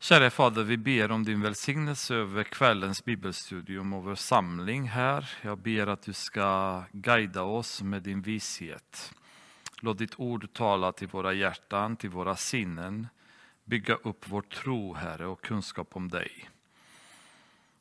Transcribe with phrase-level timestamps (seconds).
[0.00, 5.30] Kära Fader, vi ber om din välsignelse över kvällens bibelstudium och vår samling här.
[5.42, 9.14] Jag ber att du ska guida oss med din vishet.
[9.80, 13.08] Låt ditt ord tala till våra hjärtan, till våra sinnen.
[13.64, 16.50] Bygga upp vår tro, Herre, och kunskap om dig.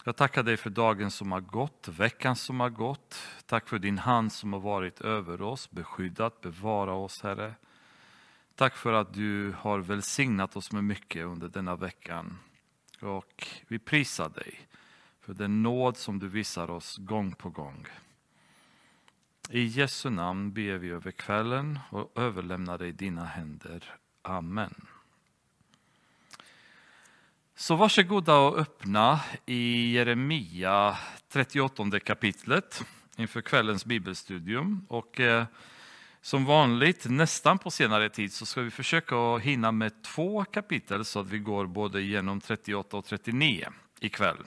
[0.04, 3.16] Jag tackar dig för dagen som har gått, veckan som har gått.
[3.46, 7.54] Tack för din hand som har varit över oss, beskyddat, bevara oss, Herre.
[8.58, 12.38] Tack för att du har välsignat oss med mycket under denna veckan.
[13.02, 14.60] Och vi prisar dig
[15.22, 17.86] för den nåd som du visar oss gång på gång.
[19.50, 23.96] I Jesu namn ber vi över kvällen och överlämnar dig dina händer.
[24.22, 24.86] Amen.
[27.56, 30.98] Så varsågoda och öppna i Jeremia
[31.30, 32.84] 38 kapitlet
[33.16, 34.86] inför kvällens bibelstudium.
[34.90, 35.46] Och eh,
[36.28, 41.20] som vanligt, nästan på senare tid, så ska vi försöka hinna med två kapitel så
[41.20, 43.68] att vi går både genom 38 och 39
[44.00, 44.38] ikväll.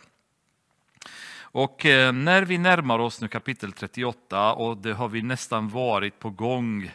[1.40, 6.18] Och eh, när vi närmar oss nu kapitel 38, och det har vi nästan varit
[6.18, 6.90] på gång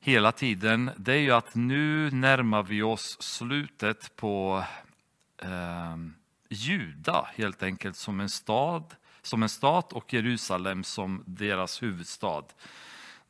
[0.00, 4.64] hela tiden, det är ju att nu närmar vi oss slutet på
[5.38, 5.96] eh,
[6.48, 12.44] Juda helt enkelt som en stad, som en stat och Jerusalem som deras huvudstad.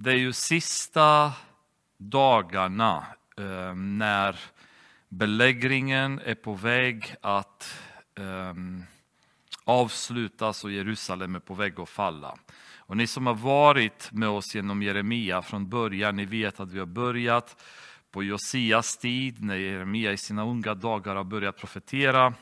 [0.04, 1.32] Det är ju sista
[1.96, 4.36] dagarna eh, när
[5.08, 7.78] belägringen är på väg att
[8.14, 8.54] eh,
[9.64, 12.38] avslutas och Jerusalem är på väg att falla.
[12.76, 16.78] Och ni som har varit med oss genom Jeremia från början, ni vet att vi
[16.78, 17.62] har börjat
[18.10, 22.34] på Josias tid, när Jeremia i sina unga dagar har börjat profetera.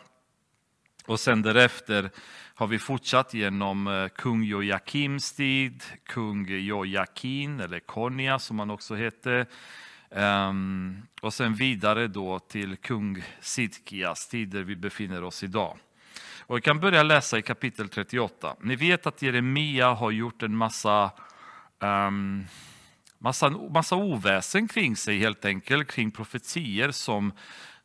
[1.07, 2.11] Och sen därefter
[2.55, 8.95] har vi fortsatt genom eh, kung Joakims tid, kung Jojakin, eller Konia som han också
[8.95, 9.47] hette.
[10.11, 15.79] Um, och sen vidare då till kung Sidkias tid där vi befinner oss idag.
[16.41, 18.57] Och vi kan börja läsa i kapitel 38.
[18.61, 21.11] Ni vet att Jeremia har gjort en massa
[21.79, 22.47] um,
[23.23, 27.33] massa, massa oväsen kring sig helt enkelt, kring profetier som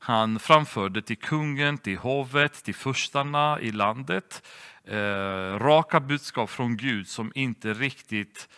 [0.07, 4.47] han framförde till kungen, till hovet, till furstarna i landet.
[4.83, 8.49] Eh, raka budskap från Gud som inte riktigt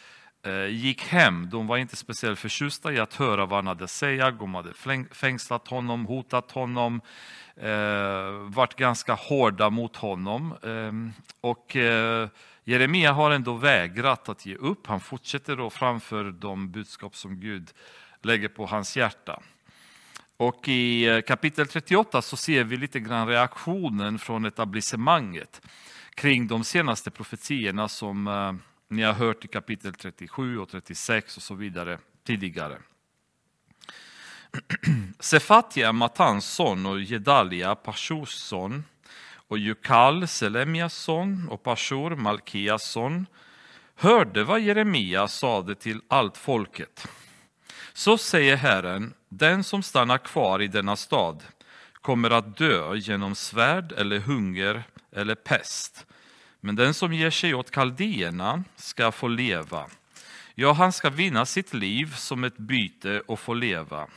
[0.45, 1.49] eh, gick hem.
[1.49, 4.31] De var inte speciellt förtjusta i att höra vad han hade att säga.
[4.31, 4.73] De hade
[5.11, 7.01] fängslat honom, hotat honom,
[7.55, 10.53] eh, varit ganska hårda mot honom.
[10.63, 12.29] Eh, och eh,
[12.63, 14.87] Jeremia har ändå vägrat att ge upp.
[14.87, 17.71] Han fortsätter då framför de budskap som Gud
[18.21, 19.41] lägger på hans hjärta.
[20.39, 25.61] Och i eh, kapitel 38 så ser vi lite grann reaktionen från etablissemanget
[26.13, 28.53] kring de senaste profetierna som eh,
[28.89, 32.77] ni har hört i kapitel 37 och 36 och så vidare tidigare.
[35.19, 38.83] Sefatia, Matans son och Gedalia, Pashurs son
[39.31, 43.25] och Jukal, Selemias son och Pashur, Malkias son
[43.95, 47.07] hörde vad Jeremia sade till allt folket.
[47.93, 51.43] Så säger Herren, den som stannar kvar i denna stad
[52.01, 56.05] kommer att dö genom svärd eller hunger eller pest.
[56.61, 59.85] Men den som ger sig åt kaldéerna ska få leva.
[60.55, 64.07] Ja, han ska vinna sitt liv som ett byte och få leva.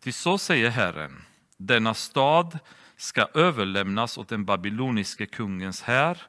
[0.00, 1.24] Till så säger Herren,
[1.56, 2.58] denna stad
[2.96, 6.22] ska överlämnas åt den babyloniske kungens här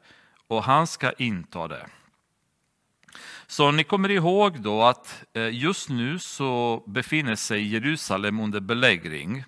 [0.48, 1.88] och han ska inta det.
[3.52, 9.44] Så ni kommer ihåg då att eh, just nu så befinner sig Jerusalem under belägring.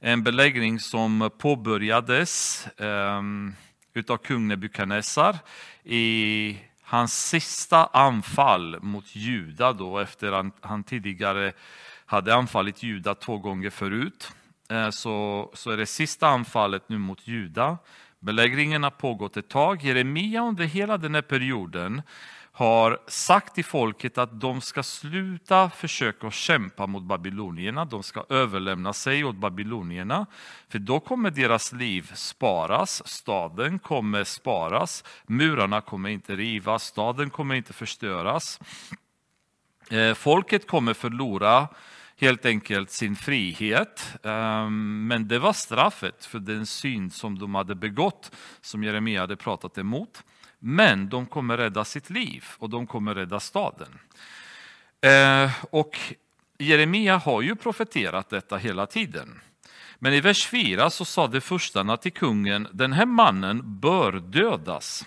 [0.00, 3.54] En belägring som påbörjades um,
[3.94, 5.36] utav kung Nebukadnessar
[5.84, 11.52] i hans sista anfall mot Juda då efter att han tidigare
[12.06, 14.32] hade anfallit Juda två gånger förut.
[14.70, 17.78] Eh, så, så är det sista anfallet nu mot Juda.
[18.20, 19.82] Belägringen har pågått ett tag.
[19.82, 22.02] Jeremia under hela den här perioden
[22.56, 27.84] har sagt till folket att de ska sluta försöka kämpa mot babylonierna.
[27.84, 30.26] De ska överlämna sig åt babylonierna.
[30.68, 37.54] För då kommer deras liv sparas, staden kommer sparas, murarna kommer inte rivas, staden kommer
[37.54, 38.60] inte förstöras.
[39.90, 41.68] Eh, folket kommer förlora
[42.16, 44.16] helt enkelt sin frihet.
[44.22, 48.30] Ehm, men det var straffet för den synd som de hade begått,
[48.60, 50.22] som Jeremia hade pratat emot.
[50.66, 53.98] Men de kommer rädda sitt liv och de kommer rädda staden.
[55.00, 55.98] Eh, och
[56.58, 59.40] Jeremia har ju profeterat detta hela tiden.
[59.98, 65.04] Men i vers 4 så sade förstarna till kungen, den här mannen bör dödas.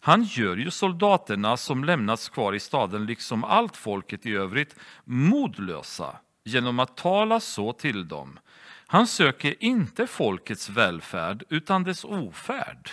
[0.00, 6.16] Han gör ju soldaterna som lämnats kvar i staden, liksom allt folket i övrigt, modlösa
[6.44, 8.38] genom att tala så till dem.
[8.86, 12.90] Han söker inte folkets välfärd utan dess ofärd.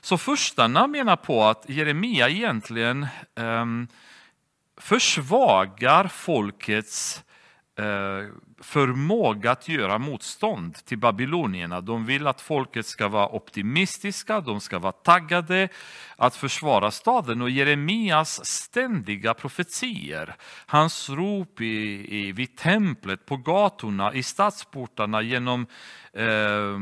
[0.00, 3.02] Så förstarna menar på att Jeremia egentligen
[3.36, 3.66] eh,
[4.80, 7.24] försvagar folkets
[7.78, 11.80] eh, förmåga att göra motstånd till babylonierna.
[11.80, 15.68] De vill att folket ska vara optimistiska, de ska vara taggade
[16.16, 17.42] att försvara staden.
[17.42, 20.34] Och Jeremias ständiga profetier,
[20.66, 25.66] hans rop i, i, vid templet, på gatorna, i stadsportarna genom
[26.12, 26.78] eh,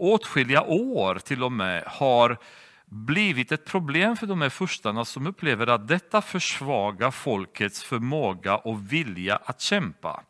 [0.00, 2.38] åtskilliga år till och med, har
[2.84, 8.92] blivit ett problem för de här furstarna som upplever att detta försvagar folkets förmåga och
[8.92, 10.22] vilja att kämpa.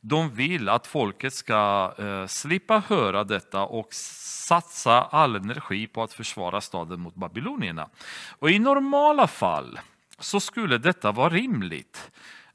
[0.00, 6.12] De vill att folket ska eh, slippa höra detta och satsa all energi på att
[6.12, 7.88] försvara staden mot babylonierna.
[8.38, 9.80] Och I normala fall
[10.18, 12.10] så skulle detta vara rimligt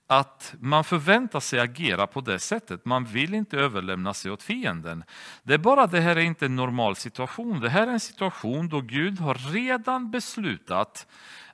[0.08, 2.86] att man förväntar sig agera på det sättet.
[2.86, 5.04] Man vill inte överlämna sig åt fienden.
[5.44, 7.60] Det är bara det här är inte en normal situation.
[7.60, 11.08] Det här är en situation då Gud har redan beslutat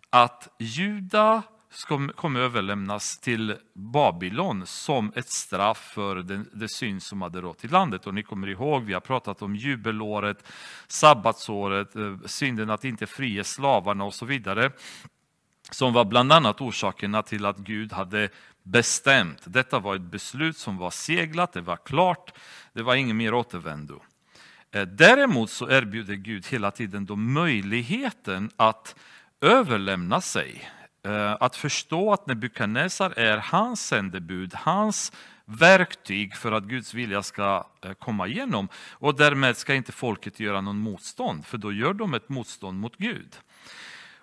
[0.09, 1.43] att Juda
[2.15, 7.67] kommer överlämnas till Babylon som ett straff för den det synd som hade rått i
[7.67, 8.07] landet.
[8.07, 10.47] Och ni kommer ihåg, vi har pratat om jubelåret,
[10.87, 14.71] sabbatsåret, eh, synden att inte fria slavarna och så vidare
[15.71, 18.29] som var bland annat orsakerna till att Gud hade
[18.63, 19.41] bestämt.
[19.45, 22.33] Detta var ett beslut som var seglat, det var klart,
[22.73, 24.01] det var ingen mer återvändo.
[24.71, 28.95] Eh, däremot så erbjuder Gud hela tiden då möjligheten att
[29.41, 30.69] överlämna sig,
[31.03, 35.11] eh, att förstå att Nebukadnessar är hans sändebud, hans
[35.45, 38.67] verktyg för att Guds vilja ska eh, komma igenom.
[38.91, 42.97] Och därmed ska inte folket göra någon motstånd, för då gör de ett motstånd mot
[42.97, 43.37] Gud.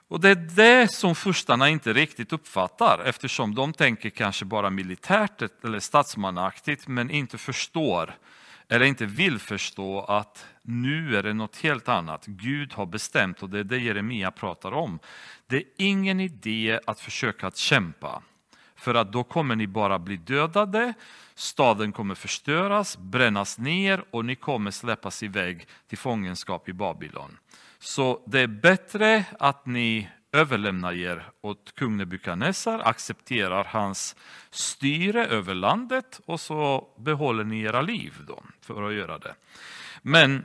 [0.09, 5.65] Och det är det som furstarna inte riktigt uppfattar eftersom de tänker kanske bara militärt
[5.65, 8.15] eller statsmannaaktigt men inte förstår
[8.69, 12.27] eller inte vill förstå att nu är det något helt annat.
[12.27, 14.99] Gud har bestämt och det är det Jeremia pratar om.
[15.47, 18.23] Det är ingen idé att försöka att kämpa
[18.77, 20.95] för att då kommer ni bara bli dödade,
[21.35, 27.39] staden kommer förstöras, brännas ner och ni kommer släppas iväg till fångenskap i Babylon.
[27.81, 34.17] Så det är bättre att ni överlämnar er åt kung Nebukadnessar, accepterar hans
[34.51, 39.35] styre över landet och så behåller ni era liv då för att göra det.
[40.03, 40.45] Men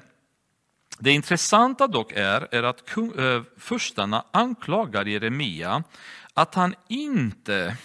[0.99, 5.83] det intressanta dock är, är att kung, eh, äh, förstarna anklagar Jeremia
[6.33, 7.77] att han inte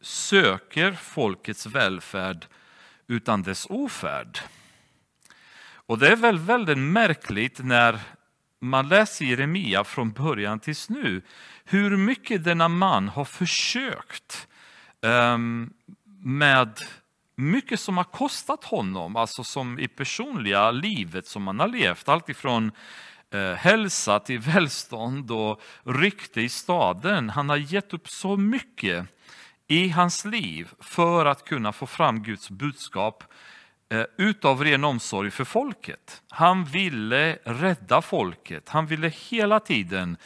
[0.00, 2.46] söker folkets välfärd
[3.06, 4.38] utan dess ofärd.
[5.86, 8.00] Och det är väl väldigt märkligt när
[8.60, 11.22] man läser Jeremia från början tills nu,
[11.64, 14.48] hur mycket denna man har försökt
[15.00, 15.72] um,
[16.22, 16.80] med
[17.36, 22.72] mycket som har kostat honom, alltså som i personliga livet som han har levt, alltifrån
[23.30, 27.30] eh, hälsa till välstånd och rykte i staden.
[27.30, 29.06] Han har gett upp så mycket
[29.66, 33.24] i hans liv för att kunna få fram Guds budskap
[33.92, 36.22] Eh, utav ren omsorg för folket.
[36.28, 38.68] Han ville rädda folket.
[38.68, 40.16] Han ville hela tiden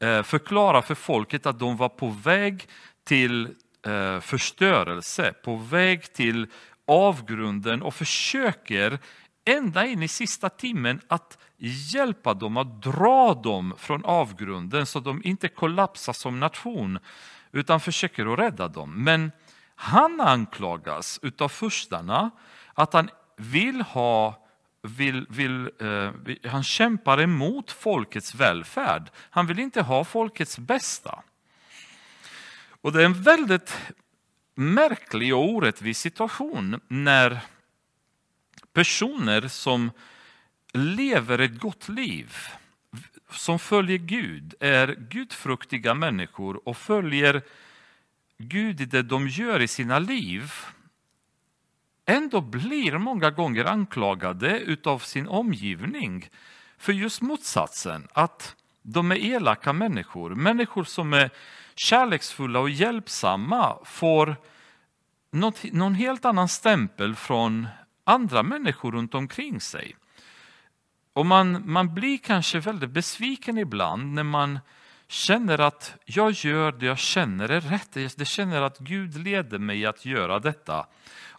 [0.00, 2.68] eh, förklara för folket att de var på väg
[3.04, 3.48] till
[3.86, 6.46] eh, förstörelse, på väg till
[6.86, 8.98] avgrunden och försöker
[9.44, 11.38] ända in i sista timmen att
[11.92, 16.98] hjälpa dem, att dra dem från avgrunden så de inte kollapsar som nation
[17.52, 19.04] utan försöker att rädda dem.
[19.04, 19.32] Men
[19.74, 22.30] han anklagas utav furstarna
[22.74, 24.44] att han vill ha
[24.82, 29.10] vill, vill, eh, han kämpar emot folkets välfärd.
[29.30, 31.22] Han vill inte ha folkets bästa.
[32.80, 33.78] Och Det är en väldigt
[34.54, 37.40] märklig och orättvis situation när
[38.72, 39.90] personer som
[40.72, 42.36] lever ett gott liv,
[43.30, 47.42] som följer Gud, är gudfruktiga människor och följer
[48.38, 50.52] Gud i det de gör i sina liv
[52.06, 56.28] ändå blir många gånger anklagade utav sin omgivning
[56.78, 60.34] för just motsatsen, att de är elaka människor.
[60.34, 61.30] Människor som är
[61.74, 64.36] kärleksfulla och hjälpsamma får
[65.30, 67.68] något, någon helt annan stämpel från
[68.04, 69.96] andra människor runt omkring sig.
[71.12, 74.58] Och man, man blir kanske väldigt besviken ibland när man
[75.08, 78.16] känner att jag gör det jag känner är rätt.
[78.18, 80.86] Jag känner att Gud leder mig att göra detta.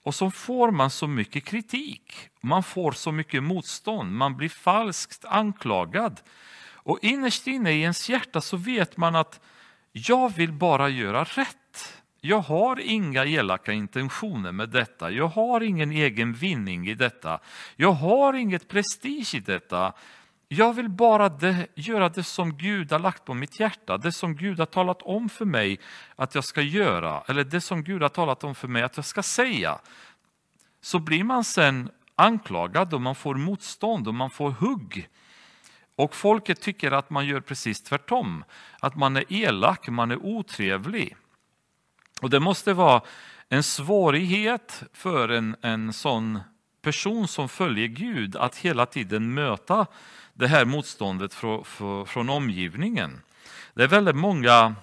[0.05, 5.25] Och så får man så mycket kritik, man får så mycket motstånd, man blir falskt
[5.25, 6.21] anklagad.
[6.73, 9.39] Och innerst inne i ens hjärta så vet man att
[9.91, 12.03] jag vill bara göra rätt.
[12.21, 15.11] jag har inga elaka intentioner med detta.
[15.11, 17.39] Jag har ingen egen vinning i detta.
[17.75, 19.93] Jag har inget prestige i detta.
[20.47, 24.35] Jag vill bara det, göra det som Gud har lagt på mitt hjärta, det som
[24.35, 25.79] Gud har talat om för mig
[26.15, 29.05] att jag ska göra, eller det som Gud har talat om för mig att jag
[29.05, 29.79] ska säga.
[30.81, 35.09] Så blir man sen anklagad och man får motstånd och man får hugg.
[35.95, 38.43] Och folket tycker att man gör precis tvärtom,
[38.79, 41.15] att man är elak, man är otrevlig.
[42.21, 43.01] Och det måste vara
[43.49, 46.39] en svårighet för en, en sån
[46.81, 49.85] person som följer Gud att hela tiden möta
[50.37, 53.21] det här motståndet från, omgivningen.
[53.73, 54.75] Det är väldigt många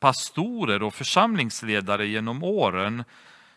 [0.00, 3.04] pastorer och församlingsledare genom åren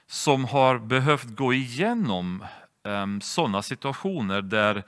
[0.08, 2.46] som har behövt gå igenom
[2.84, 4.84] ehm, sådana situationer där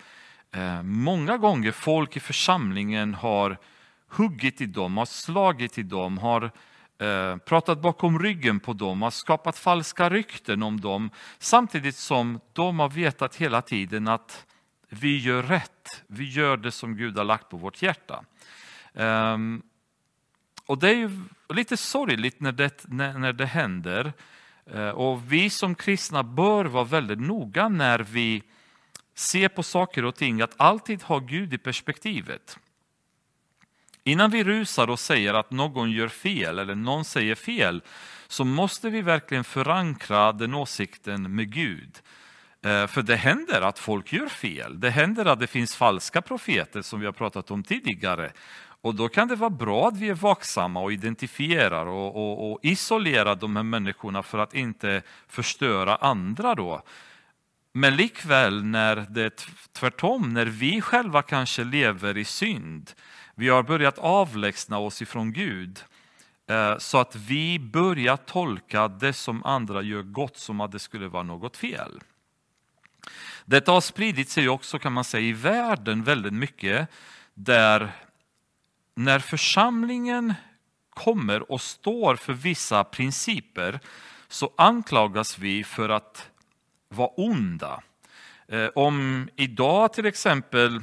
[0.52, 3.58] eh, många gånger folk i församlingen har
[4.08, 6.52] huggit i dem, har slagit i dem, har
[7.00, 12.80] eh, pratat bakom ryggen på dem, har skapat falska rykten om dem samtidigt som de
[12.80, 14.46] har vetat hela tiden att
[14.90, 18.24] vi gör rätt, vi gör det som Gud har lagt på vårt hjärta.
[18.94, 19.62] Um,
[20.66, 21.10] och det är ju
[21.50, 24.14] lite sorgligt när det, när, när det händer.
[24.76, 28.44] Uh, och vi som kristna bör vara väldigt noga när vi
[29.16, 32.60] ser på saker och ting, att alltid ha Gud i perspektivet.
[34.04, 37.82] Innan vi rusar och säger att någon gör fel eller någon säger fel,
[38.28, 42.02] så måste vi verkligen förankra den åsikten med Gud.
[42.68, 44.80] Eh, för det händer att folk gör fel.
[44.80, 48.32] Det händer att det finns falska profeter som vi har pratat om tidigare.
[48.82, 52.60] Och då kan det vara bra att vi är vaksamma och identifierar och, och, och
[52.62, 56.56] isolerar de här människorna för att inte förstöra andra.
[56.56, 56.82] Då.
[57.74, 59.32] Men likväl när det är
[59.74, 62.92] tvärtom, när vi själva kanske lever i synd,
[63.36, 65.80] vi har börjat avlägsna oss ifrån Gud,
[66.50, 71.08] eh, så att vi börjar tolka det som andra gör gott som att det skulle
[71.08, 72.02] vara något fel.
[73.50, 76.88] Detta har spridit sig också kan man säga i världen väldigt mycket
[77.34, 77.92] där
[78.96, 80.34] när församlingen
[80.90, 83.80] kommer och står för vissa principer
[84.28, 86.30] så anklagas vi för att
[86.90, 87.82] vara onda.
[88.48, 90.82] Eh, om idag till exempel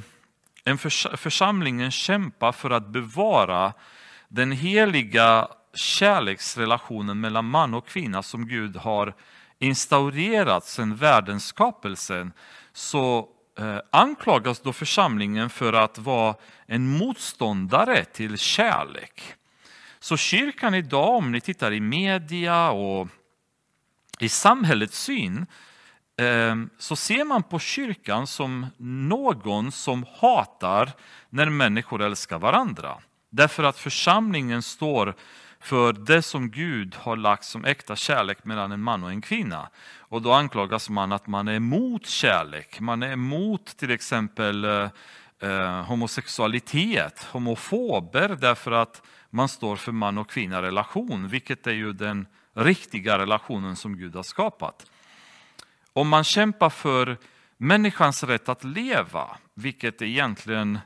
[0.63, 0.77] en
[1.17, 3.73] församlingen kämpar för att bevara
[4.27, 9.13] den heliga kärleksrelationen mellan man och kvinna som Gud har
[9.65, 12.31] instaurerats sedan världens skapelse
[12.73, 13.29] så
[13.59, 19.33] eh, anklagas då församlingen för att vara en motståndare till kärlek.
[19.99, 23.07] Så kyrkan idag, om ni tittar i media och
[24.19, 25.45] i samhällets syn,
[26.17, 30.91] eh, så ser man på kyrkan som någon som hatar
[31.29, 32.97] när människor älskar varandra.
[33.29, 35.15] Därför att församlingen står
[35.65, 39.69] för det som Gud har lagt som äkta kärlek mellan en man och en kvinna.
[39.97, 44.89] Och då anklagas man att man är emot kärlek, man är emot till exempel eh,
[45.39, 51.93] eh, homosexualitet, homofober därför att man står för man och kvinna relation, vilket är ju
[51.93, 54.91] den riktiga relationen som Gud har skapat.
[55.93, 57.17] Om man kämpar för
[57.57, 60.79] människans rätt att leva, vilket är egentligen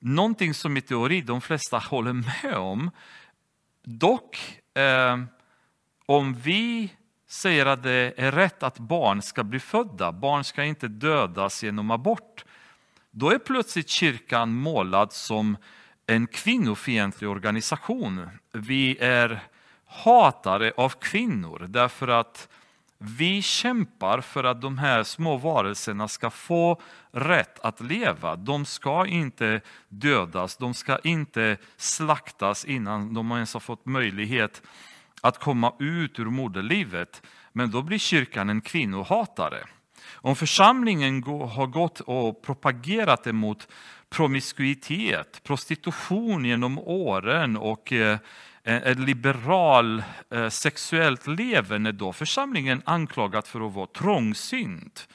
[0.00, 2.90] någonting som i teori de flesta håller med om,
[3.90, 5.18] Dock, eh,
[6.06, 6.92] om vi
[7.28, 11.90] säger att det är rätt att barn ska bli födda, barn ska inte dödas genom
[11.90, 12.44] abort,
[13.10, 15.56] då är plötsligt kyrkan målad som
[16.06, 18.28] en kvinnofientlig organisation.
[18.52, 19.40] Vi är
[19.84, 22.48] hatare av kvinnor därför att
[22.98, 28.36] vi kämpar för att de här små varelserna ska få rätt att leva.
[28.36, 34.62] De ska inte dödas, de ska inte slaktas innan de ens har fått möjlighet
[35.20, 37.22] att komma ut ur moderlivet.
[37.52, 39.64] Men då blir kyrkan en kvinnohatare.
[40.14, 43.68] Om församlingen har gått och propagerat emot
[44.10, 48.18] promiskuitet, prostitution genom åren och eh,
[48.68, 55.08] Eh, ett liberal eh, sexuellt leverne då församlingen anklagat för att vara trångsynt.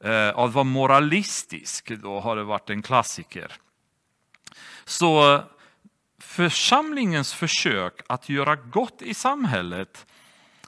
[0.00, 3.52] Eh, att vara moralistisk, då har det varit en klassiker.
[4.84, 5.40] Så
[6.20, 10.06] församlingens försök att göra gott i samhället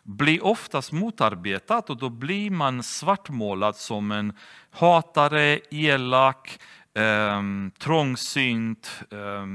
[0.02, 4.32] blir oftast motarbetat och då blir man svartmålad som en
[4.70, 6.58] hatare, elak,
[6.94, 7.42] eh,
[7.78, 9.46] trångsynt, eh,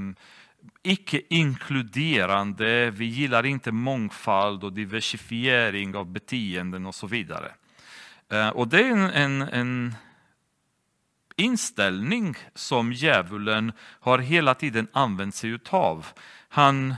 [0.84, 7.52] icke-inkluderande, vi gillar inte mångfald och diversifiering av beteenden och så vidare.
[8.32, 9.96] Eh, och det är en, en, en
[11.36, 16.06] inställning som djävulen har hela tiden använt sig utav.
[16.50, 16.96] Han,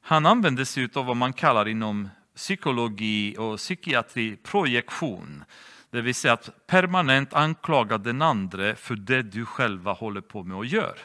[0.00, 5.44] Han använder sig av vad man kallar inom psykologi och psykiatri projektion.
[5.90, 10.56] Det vill säga att permanent anklaga den andra för det du själva håller på med
[10.56, 10.98] och gör.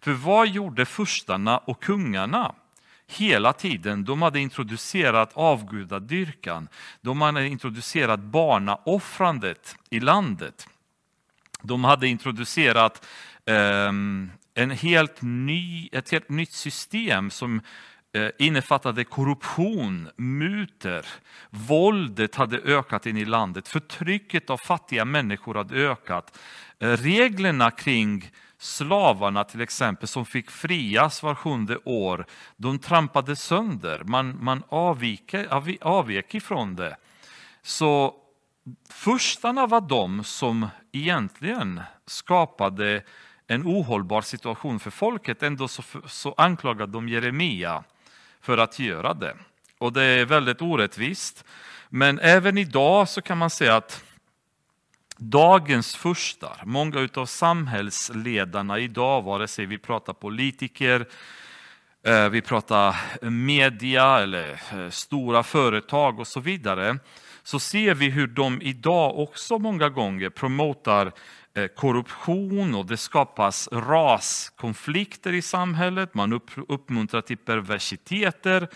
[0.00, 2.54] För vad gjorde furstarna och kungarna?
[3.06, 6.68] Hela tiden, de hade introducerat avgudadyrkan.
[7.00, 10.68] De hade introducerat barnaoffrandet i landet.
[11.62, 13.06] De hade introducerat
[13.46, 17.60] ehm, en helt ny, ett helt nytt system som
[18.12, 21.06] eh, innefattade korruption, muter,
[21.50, 26.38] våldet hade ökat in i landet, förtrycket av fattiga människor hade ökat.
[26.78, 28.30] Eh, reglerna kring
[28.60, 32.26] slavarna till exempel som fick frias var sjunde år,
[32.56, 35.34] de trampade sönder, man, man avvek,
[35.80, 36.96] avvek ifrån det.
[37.62, 38.14] Så
[38.90, 43.02] furstarna var de som egentligen skapade
[43.46, 45.42] en ohållbar situation för folket.
[45.42, 47.84] Ändå så, så anklagade de Jeremia
[48.40, 49.36] för att göra det.
[49.78, 51.44] Och det är väldigt orättvist.
[51.88, 54.04] Men även idag så kan man säga att
[55.20, 61.06] dagens furstar, många av samhällsledarna idag, vare sig vi pratar politiker,
[62.06, 62.96] eh, vi pratar
[63.30, 66.98] media eller eh, stora företag och så vidare,
[67.42, 71.12] så ser vi hur de idag också många gånger promotar
[71.54, 76.14] eh, korruption och det skapas raskonflikter i samhället.
[76.14, 78.68] Man uppmuntrar till perversiteter,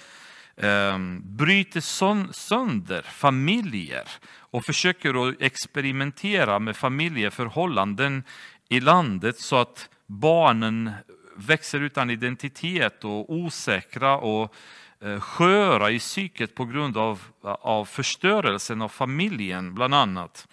[0.57, 1.81] Ehm, bryter
[2.33, 8.25] sönder familjer och försöker att experimentera med familjeförhållanden
[8.69, 10.91] i landet så att barnen
[11.37, 14.55] växer utan identitet och osäkra och
[15.01, 20.49] eh, sköra i psyket på grund av, av förstörelsen av familjen bland annat.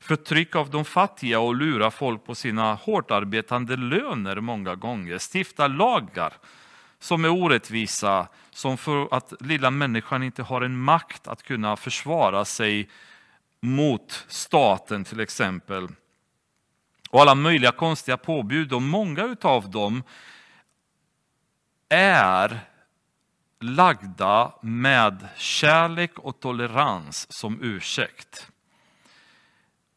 [0.00, 5.66] Förtryck av de fattiga och lura folk på sina hårt arbetande löner många gånger, stifta
[5.66, 6.32] lagar
[7.00, 12.44] som är orättvisa, som för att lilla människan inte har en makt att kunna försvara
[12.44, 12.88] sig
[13.60, 15.88] mot staten till exempel.
[17.10, 20.02] Och alla möjliga konstiga påbud och många av dem
[21.88, 22.60] är
[23.60, 28.50] lagda med kärlek och tolerans som ursäkt.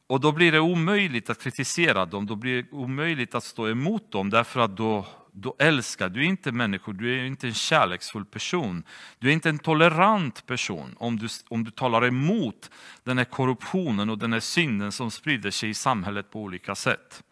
[0.07, 4.11] Och då blir det omöjligt att kritisera dem, då blir det omöjligt att stå emot
[4.11, 8.83] dem därför att då, då älskar du inte människor, du är inte en kärleksfull person.
[9.19, 12.71] Du är inte en tolerant person om du, om du talar emot
[13.03, 17.23] den här korruptionen och den här synden som sprider sig i samhället på olika sätt.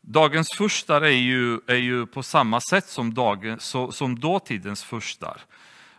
[0.00, 5.40] Dagens furstar är ju, är ju på samma sätt som, dagen, så, som dåtidens furstar.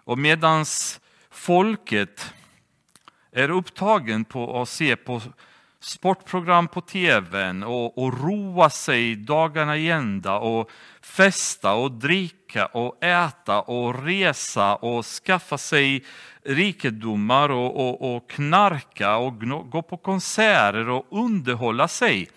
[0.03, 2.34] Och medans folket
[3.31, 5.21] är upptagen på att se på
[5.82, 10.70] sportprogram på tvn och, och roa sig dagarna i ända och
[11.02, 16.06] festa och dricka och äta och resa och skaffa sig
[16.44, 19.39] rikedomar och, och, och knarka och
[19.72, 22.30] gå på konserter och underhålla sig.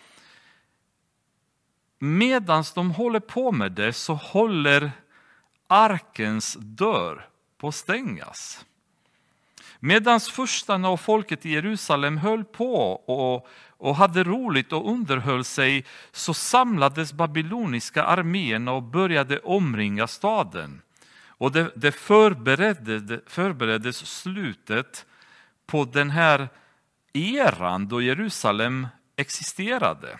[1.98, 4.90] Medan de håller på med det så håller
[5.66, 7.28] arkens dörr
[7.58, 8.64] på att stängas.
[9.86, 15.84] Medan furstarna och folket i Jerusalem höll på och, och hade roligt och underhöll sig
[16.12, 20.82] så samlades babyloniska arméerna och började omringa staden.
[21.26, 25.06] Och det, det förberedde, förbereddes slutet
[25.66, 26.48] på den här
[27.12, 30.18] eran då Jerusalem existerade.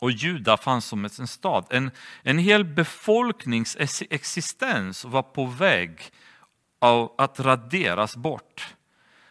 [0.00, 1.66] Och Juda fanns som en stad.
[1.70, 1.90] En,
[2.22, 3.76] en hel befolknings
[4.10, 6.12] existens var på väg
[7.18, 8.74] att raderas bort.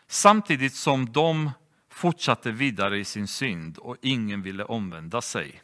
[0.08, 1.52] Samtidigt som de
[1.90, 5.62] fortsatte vidare i sin synd och ingen ville omvända sig.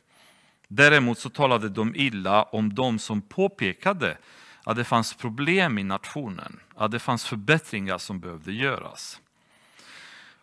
[0.67, 4.17] Däremot så talade de illa om de som påpekade
[4.63, 9.21] att det fanns problem i nationen, att det fanns förbättringar som behövde göras.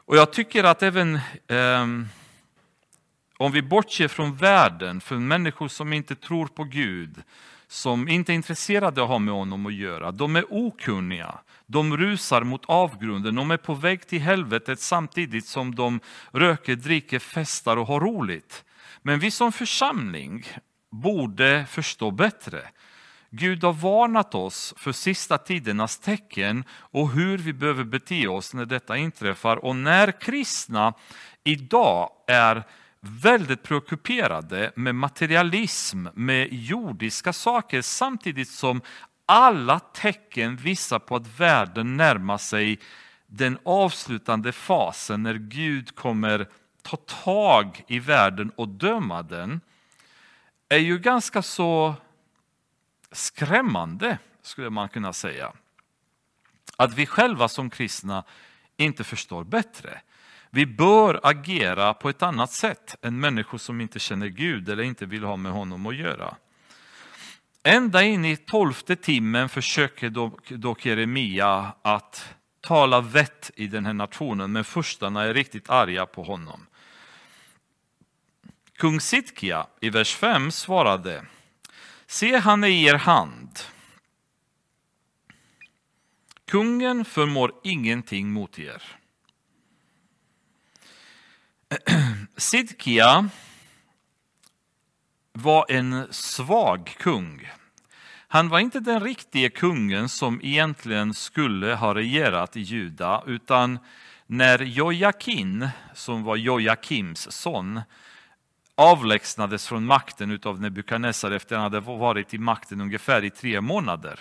[0.08, 1.14] Och jag tycker att även
[1.46, 1.86] eh,
[3.36, 7.22] om vi bortser från världen, för människor som inte tror på Gud,
[7.68, 10.12] som inte är intresserade av att ha med honom att göra.
[10.12, 15.74] De är okunniga, de rusar mot avgrunden, de är på väg till helvetet samtidigt som
[15.74, 16.00] de
[16.32, 18.64] röker, dricker, festar och har roligt.
[19.02, 20.44] Men vi som församling
[20.90, 22.60] borde förstå bättre.
[23.30, 28.64] Gud har varnat oss för sista tidernas tecken och hur vi behöver bete oss när
[28.64, 29.64] detta inträffar.
[29.64, 30.94] Och när kristna
[31.44, 32.62] idag är
[33.00, 38.82] väldigt preokuperade med materialism, med jordiska saker samtidigt som
[39.26, 42.78] alla tecken visar på att världen närmar sig
[43.26, 46.48] den avslutande fasen när Gud kommer
[46.82, 49.60] ta tag i världen och döma den
[50.68, 51.94] är ju ganska så
[53.12, 55.52] skrämmande skulle man kunna säga.
[56.76, 58.24] Att vi själva som kristna
[58.76, 60.00] inte förstår bättre.
[60.50, 65.06] Vi bör agera på ett annat sätt än människor som inte känner Gud eller inte
[65.06, 66.36] vill ha med honom att göra.
[67.62, 70.10] Ända in i tolfte timmen försöker
[70.56, 76.22] dock Jeremia att tala vett i den här nationen, men furstarna är riktigt arga på
[76.22, 76.66] honom.
[78.76, 81.24] Kung Sitkia i vers 5 svarade
[82.06, 83.58] Se, han är i er hand.
[86.44, 88.97] Kungen förmår ingenting mot er.
[92.36, 93.28] Sidkia
[95.32, 97.50] var en svag kung.
[98.28, 103.78] Han var inte den riktiga kungen som egentligen skulle ha regerat i Juda, utan
[104.26, 107.80] när Jojakin, som var Jojakims son,
[108.74, 113.60] avlägsnades från makten av Nebukadnessar efter att han hade varit i makten ungefär i tre
[113.60, 114.20] månader,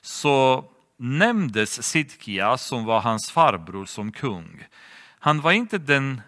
[0.00, 0.64] så
[0.96, 4.64] nämndes Sidkia som var hans farbror som kung.
[5.18, 6.20] Han var inte den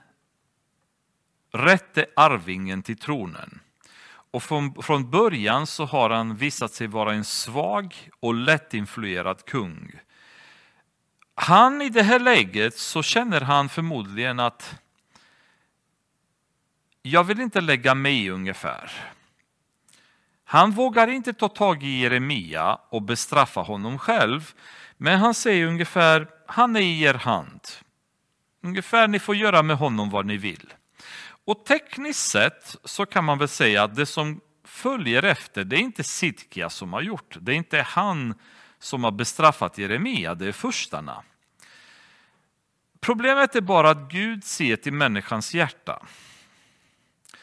[1.53, 3.61] rätte arvingen till tronen.
[4.05, 9.93] Och från, från början så har han visat sig vara en svag och lättinfluerad kung.
[11.35, 14.75] Han i det här läget så känner han förmodligen att
[17.03, 18.93] jag vill inte lägga mig ungefär.
[20.45, 24.53] Han vågar inte ta tag i Jeremia och bestraffa honom själv,
[24.97, 27.61] men han säger ungefär, han är i er hand.
[28.63, 30.73] Ungefär, ni får göra med honom vad ni vill.
[31.45, 35.81] Och tekniskt sett så kan man väl säga att det som följer efter, det är
[35.81, 37.37] inte Sidkia som har gjort.
[37.41, 38.35] Det är inte han
[38.79, 41.23] som har bestraffat Jeremia, det är förstarna.
[43.01, 46.03] Problemet är bara att Gud ser till människans hjärta.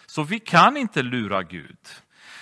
[0.06, 1.88] Så vi kan inte lura Gud.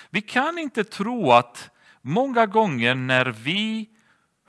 [0.09, 1.69] Vi kan inte tro att
[2.01, 3.89] många gånger när vi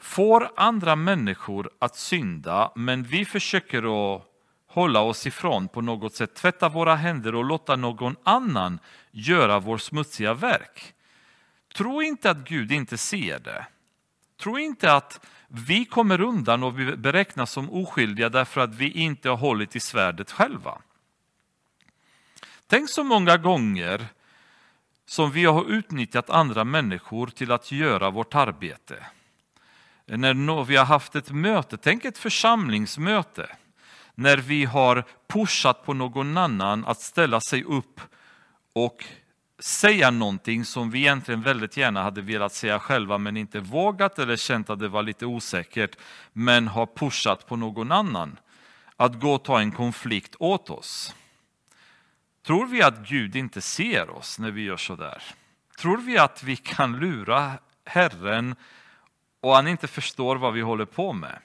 [0.00, 4.22] får andra människor att synda, men vi försöker att
[4.68, 8.78] hålla oss ifrån på något sätt, tvätta våra händer och låta någon annan
[9.10, 10.94] göra vår smutsiga verk.
[11.74, 13.66] Tro inte att Gud inte ser det.
[14.40, 19.28] Tro inte att vi kommer undan och vi beräknas som oskyldiga därför att vi inte
[19.28, 20.78] har hållit i svärdet själva.
[22.66, 24.06] Tänk så många gånger
[25.06, 29.06] som vi har utnyttjat andra människor till att göra vårt arbete.
[30.06, 33.56] När vi har haft ett möte, tänk ett församlingsmöte
[34.18, 38.00] när vi har pushat på någon annan att ställa sig upp
[38.72, 39.04] och
[39.58, 44.36] säga någonting som vi egentligen väldigt gärna hade velat säga själva men inte vågat eller
[44.36, 45.96] känt att det var lite osäkert
[46.32, 48.38] men har pushat på någon annan
[48.96, 51.14] att gå och ta en konflikt åt oss.
[52.46, 55.22] Tror vi att Gud inte ser oss när vi gör så där?
[55.78, 57.52] Tror vi att vi kan lura
[57.84, 58.54] Herren
[59.40, 61.38] och han inte förstår vad vi håller på med?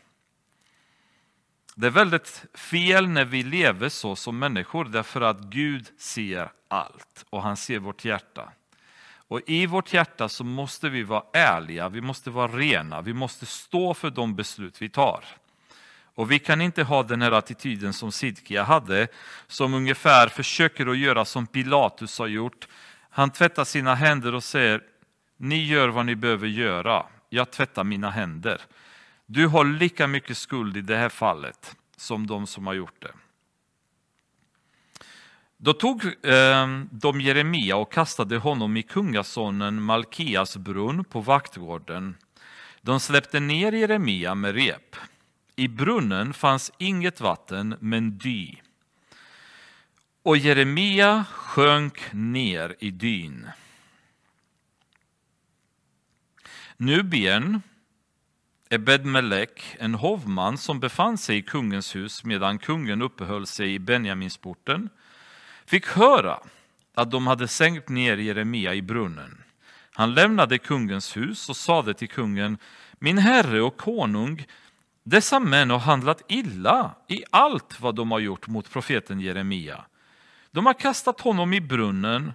[1.75, 7.25] Det är väldigt fel när vi lever så som människor därför att Gud ser allt
[7.29, 8.51] och han ser vårt hjärta.
[9.27, 13.45] Och i vårt hjärta så måste vi vara ärliga, vi måste vara rena, vi måste
[13.45, 15.23] stå för de beslut vi tar.
[16.15, 19.07] Och vi kan inte ha den här attityden som Sidkia hade,
[19.47, 22.67] som ungefär försöker att göra som Pilatus har gjort.
[23.09, 24.81] Han tvättar sina händer och säger,
[25.37, 28.61] ni gör vad ni behöver göra, jag tvättar mina händer.
[29.33, 33.11] Du har lika mycket skuld i det här fallet som de som har gjort det.
[35.57, 42.17] Då tog eh, de Jeremia och kastade honom i kungasonen Malkias brunn på vaktgården.
[42.81, 44.95] De släppte ner Jeremia med rep.
[45.55, 48.55] I brunnen fanns inget vatten, men dy.
[50.23, 53.47] Och Jeremia sjönk ner i dyn.
[56.77, 57.61] Nubien
[58.73, 64.89] Ebed-Melek, en hovman som befann sig i kungens hus medan kungen uppehöll sig i Benjaminsporten,
[65.65, 66.39] fick höra
[66.95, 69.43] att de hade sänkt ner Jeremia i brunnen.
[69.93, 72.57] Han lämnade kungens hus och sade till kungen,
[72.99, 74.45] min herre och konung,
[75.03, 79.85] dessa män har handlat illa i allt vad de har gjort mot profeten Jeremia.
[80.51, 82.33] De har kastat honom i brunnen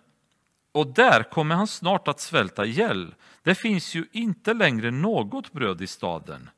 [0.73, 3.15] och där kommer han snart att svälta ihjäl.
[3.43, 6.51] Det finns ju inte längre något bröd i staden.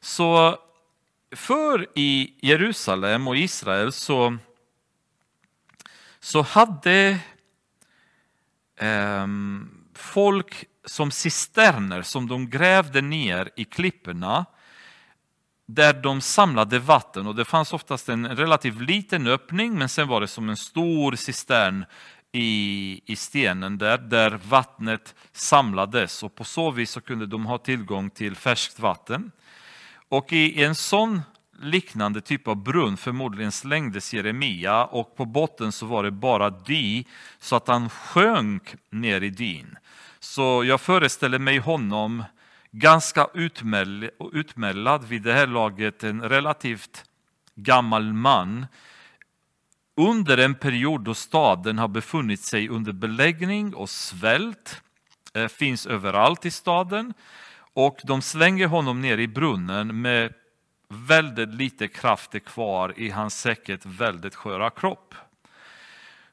[0.00, 0.58] Så
[1.30, 4.36] för i Jerusalem och Israel så,
[6.20, 7.18] så hade
[8.76, 9.26] eh,
[9.94, 14.46] folk som cisterner som de grävde ner i klipporna
[15.66, 20.20] där de samlade vatten och det fanns oftast en relativt liten öppning men sen var
[20.20, 21.84] det som en stor cistern
[22.36, 27.58] i, i stenen där, där vattnet samlades och på så vis så kunde de ha
[27.58, 29.32] tillgång till färskt vatten.
[30.08, 31.22] Och i en sån
[31.60, 37.04] liknande typ av brunn förmodligen slängdes Jeremia och på botten så var det bara dy
[37.38, 39.76] så att han sjönk ner i dyn.
[40.20, 42.24] Så jag föreställer mig honom
[42.70, 43.26] ganska
[44.32, 47.04] utmällad vid det här laget, en relativt
[47.54, 48.66] gammal man
[49.96, 54.82] under en period då staden har befunnit sig under beläggning och svält
[55.34, 57.14] eh, finns överallt i staden
[57.74, 60.34] och de slänger honom ner i brunnen med
[60.88, 65.14] väldigt lite krafter kvar i hans säkert väldigt sköra kropp.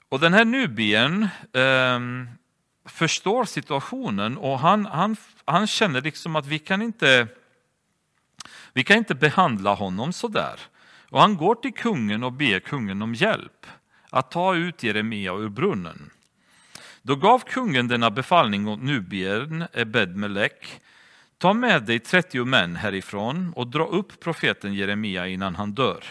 [0.10, 1.99] Och den här nubien eh,
[2.86, 7.28] förstår situationen och han, han, han känner liksom att vi kan inte
[8.73, 10.60] vi kan inte behandla honom så där.
[11.13, 13.65] Och han går till kungen och ber kungen om hjälp
[14.10, 16.10] att ta ut Jeremia ur brunnen.
[17.02, 20.82] Då gav kungen denna befallning åt Nubien, Ebed-Melek,
[21.38, 26.04] ta med dig 30 män härifrån och dra upp profeten Jeremia innan han dör.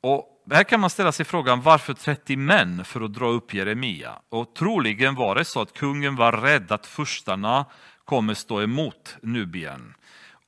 [0.00, 4.18] Och här kan man ställa sig frågan varför 30 män för att dra upp Jeremia?
[4.28, 7.64] Och troligen var det så att kungen var rädd att furstarna
[8.04, 9.94] kommer stå emot Nubien.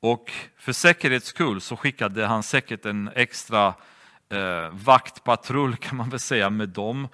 [0.03, 3.75] Och för säkerhets skull så skickade han säkert en extra
[4.29, 7.09] eh, vaktpatrull kan man väl säga med dem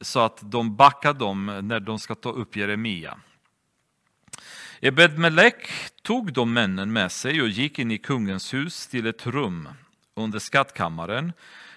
[0.00, 3.18] så att de backar dem när de ska ta upp Jeremia.
[4.80, 5.68] Ebed-Melek
[6.02, 9.68] tog de männen med sig och gick in i kungens hus till ett rum
[10.14, 11.32] under skattkammaren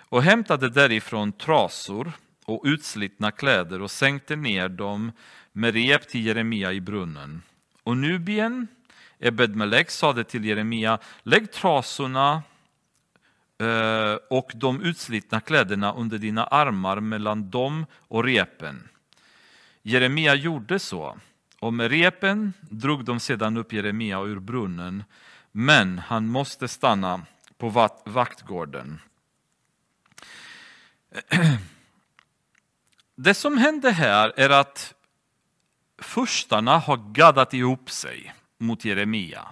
[0.10, 2.12] och hämtade därifrån trasor
[2.46, 5.12] och utslitna kläder och sänkte ner dem
[5.52, 7.42] med rep till Jeremia i brunnen.
[7.84, 8.68] Och Nubien,
[9.20, 12.44] Ebedmelek sade till Jeremia, lägg trasorna
[13.58, 18.90] eh, och de utslitna kläderna under dina armar mellan dem och repen.
[19.82, 21.18] Jeremia gjorde så,
[21.60, 25.04] och med repen drog de sedan upp Jeremia ur brunnen,
[25.52, 27.22] men han måste stanna
[27.58, 29.00] på vaktgården.
[33.16, 34.94] Det som hände här är att
[35.98, 39.48] furstarna har gaddat ihop sig mot Jeremia.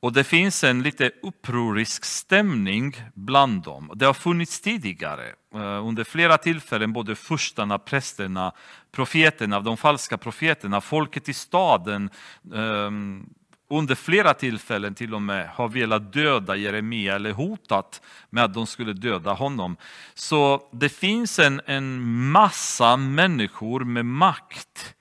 [0.00, 3.90] Och det finns en lite upprorisk stämning bland dem.
[3.94, 8.52] Det har funnits tidigare eh, under flera tillfällen, både furstarna, prästerna,
[8.92, 12.10] profeterna, de falska profeterna, folket i staden
[12.54, 13.26] ehm,
[13.70, 18.66] under flera tillfällen till och med har velat döda Jeremia eller hotat med att de
[18.66, 19.76] skulle döda honom.
[20.14, 24.94] Så det finns en, en massa människor med makt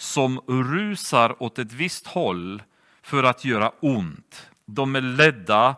[0.00, 2.62] som rusar åt ett visst håll
[3.02, 4.50] för att göra ont.
[4.66, 5.76] De är ledda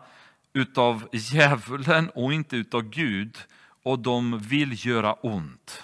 [0.53, 3.37] utav djävulen och inte utav Gud
[3.83, 5.83] och de vill göra ont.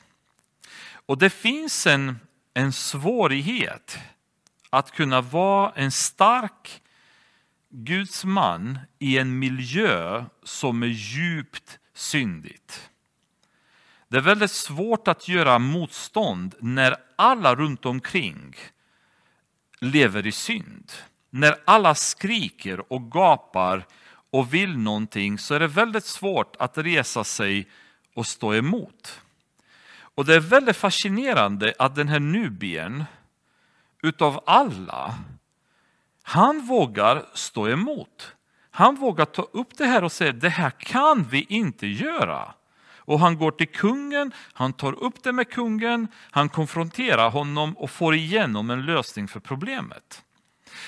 [1.06, 2.20] Och det finns en,
[2.54, 3.98] en svårighet
[4.70, 6.82] att kunna vara en stark
[7.70, 12.89] Guds man i en miljö som är djupt syndigt.
[14.10, 18.56] Det är väldigt svårt att göra motstånd när alla runt omkring
[19.80, 20.92] lever i synd.
[21.30, 23.86] När alla skriker och gapar
[24.32, 27.70] och vill någonting så är det väldigt svårt att resa sig
[28.16, 29.22] och stå emot.
[30.02, 33.06] Och det är väldigt fascinerande att den här Nubien
[34.02, 35.16] utav alla,
[36.24, 38.36] han vågar stå emot.
[38.72, 42.54] Han vågar ta upp det här och säga det här kan vi inte göra.
[43.10, 47.92] Och han går till kungen, han tar upp det med kungen, han konfronterar honom och
[47.92, 50.24] får igenom en lösning för problemet.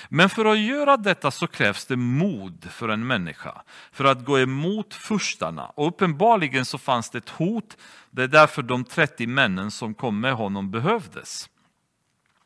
[0.08, 4.38] Men för att göra detta så krävs det mod för en människa, för att gå
[4.38, 5.66] emot furstarna.
[5.66, 7.76] Och uppenbarligen så fanns det ett hot,
[8.10, 11.48] det är därför de 30 männen som kom med honom behövdes.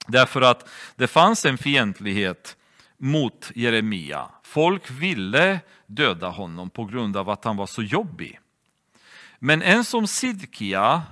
[0.06, 2.56] Därför att det fanns en fientlighet
[2.98, 4.28] mot Jeremia.
[4.42, 8.40] Folk ville döda honom på grund av att han var så jobbig.
[9.38, 11.02] Men en som Sidkia,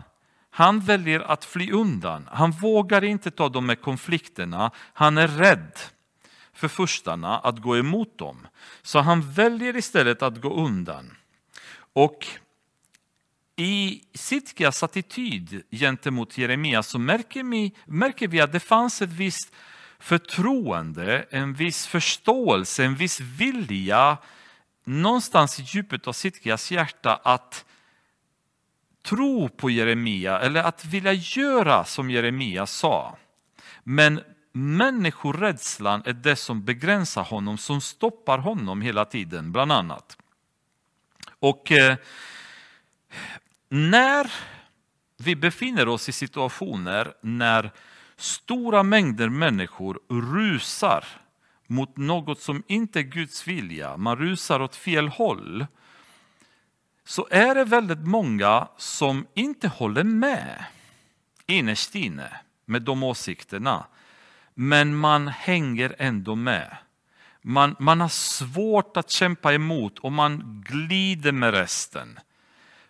[0.51, 2.29] han väljer att fly undan.
[2.33, 4.71] Han vågar inte ta de här konflikterna.
[4.93, 5.79] Han är rädd
[6.53, 8.47] för furstarna att gå emot dem.
[8.83, 11.17] Så han väljer istället att gå undan.
[11.93, 12.27] Och
[13.57, 19.55] i Sitkias attityd gentemot Jeremia så märker vi, märker vi att det fanns ett visst
[19.99, 24.19] förtroende, en viss förståelse, en viss vilja
[24.85, 27.65] någonstans i djupet av Sitkias hjärta att
[29.05, 33.17] tro på Jeremia eller att vilja göra som Jeremia sa.
[33.83, 34.21] Men
[34.53, 40.17] människorädslan är det som begränsar honom, som stoppar honom hela tiden, bland annat.
[41.39, 41.97] Och eh,
[43.69, 44.33] när
[45.17, 47.71] vi befinner oss i situationer när
[48.17, 50.01] stora mängder människor
[50.33, 51.05] rusar
[51.67, 55.67] mot något som inte är Guds vilja, man rusar åt fel håll,
[57.05, 60.65] så är det väldigt många som inte håller med
[61.47, 63.87] innerst inne med de åsikterna.
[64.55, 66.77] Men man hänger ändå med.
[67.43, 72.19] Man, man har svårt att kämpa emot och man glider med resten.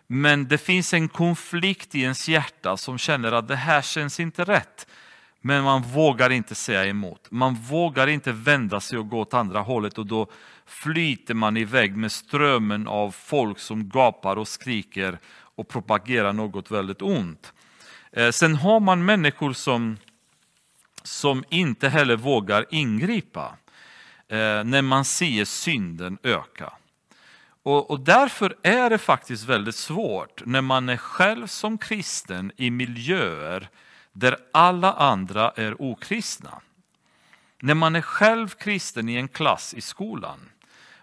[0.07, 4.43] Men det finns en konflikt i ens hjärta som känner att det här känns inte
[4.43, 4.87] rätt.
[5.47, 7.27] Men man vågar inte säga emot.
[7.31, 10.27] Man vågar inte vända sig och gå åt andra hållet och då
[10.65, 17.01] flyter man iväg med strömmen av folk som gapar och skriker och propagerar något väldigt
[17.01, 17.53] ont.
[18.11, 19.97] Eh, sen har man människor som,
[21.03, 23.57] som inte heller vågar ingripa
[24.27, 26.73] eh, när man ser synden öka.
[27.63, 32.71] Och, och, därför är det faktiskt väldigt svårt när man är själv som kristen i
[32.71, 33.69] miljöer
[34.15, 36.61] där alla andra är okristna.
[37.61, 40.39] När man är själv kristen i en klass i skolan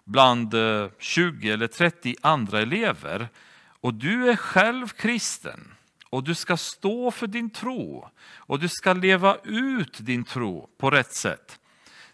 [0.05, 3.29] bland eh, 20 eller 30 andra elever
[3.65, 5.75] och du är själv kristen
[6.11, 10.91] och du ska stå för din tro och du ska leva ut din tro på
[10.91, 11.59] rätt sätt.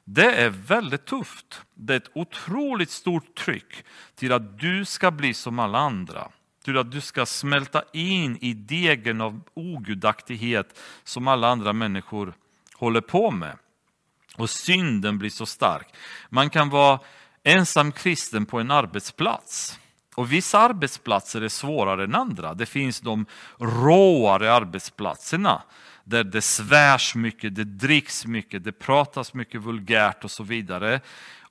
[0.05, 1.63] Det är väldigt tufft.
[1.75, 3.85] Det är ett otroligt stort tryck
[4.15, 6.29] till att du ska bli som alla andra.
[6.69, 12.35] Till att du ska smälta in i degen av ogudaktighet som alla andra människor
[12.75, 13.57] håller på med.
[14.37, 15.95] Och synden blir så stark.
[16.29, 17.01] Man kan vara
[17.43, 19.79] ensam kristen på en arbetsplats.
[20.15, 22.55] Och vissa arbetsplatser är svårare än andra.
[22.55, 23.27] Det finns de
[23.59, 25.63] råare arbetsplatserna
[26.05, 31.01] där det svärs mycket, det dricks mycket, det pratas mycket vulgärt och så vidare.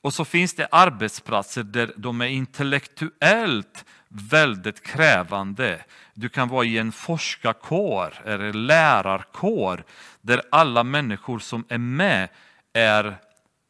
[0.01, 5.85] Och så finns det arbetsplatser där de är intellektuellt väldigt krävande.
[6.13, 9.83] Du kan vara i en forskarkår eller lärarkår
[10.21, 12.29] där alla människor som är med
[12.73, 13.05] är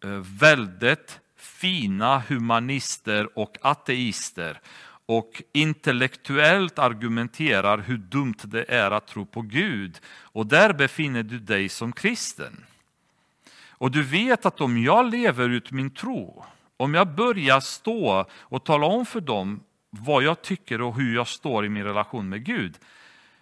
[0.03, 4.59] eh, väldigt fina humanister och ateister
[5.05, 9.99] och intellektuellt argumenterar hur dumt det är att tro på Gud.
[10.07, 12.65] Och där befinner du dig som kristen.
[13.69, 16.45] Och du vet att om jag lever ut min tro,
[16.77, 19.59] om jag börjar stå och tala om för dem
[19.97, 22.77] vad jag tycker och hur jag står i min relation med Gud,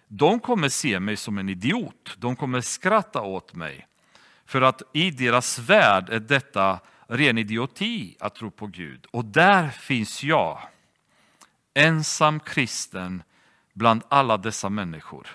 [0.08, 2.16] de kommer se mig som en idiot.
[2.18, 3.86] De kommer skratta åt mig.
[4.46, 9.06] För att i deras värld är detta ren idioti att tro på Gud.
[9.10, 10.58] Och där finns jag
[11.74, 13.22] ensam kristen
[13.72, 15.26] bland alla dessa människor.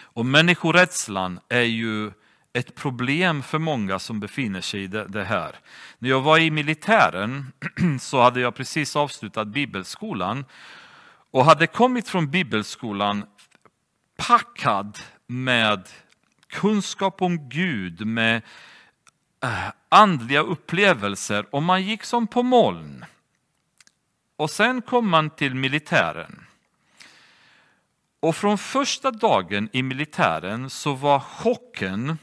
[0.00, 2.12] Och människorädslan är ju
[2.54, 5.56] ett problem för många som befinner sig i det här.
[5.98, 7.52] När jag var i militären
[8.00, 10.44] så hade jag precis avslutat bibelskolan
[11.30, 13.24] och hade kommit från bibelskolan
[14.16, 15.88] packad med
[16.48, 18.42] kunskap om Gud, med
[19.42, 23.04] eh, andliga upplevelser och man gick som på moln.
[24.36, 26.46] Och sen kom man till militären.
[28.20, 32.18] Och från första dagen i militären så var chocken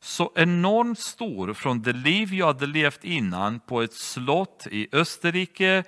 [0.00, 5.84] så enormt stor från det liv jag hade levt innan på ett slott i Österrike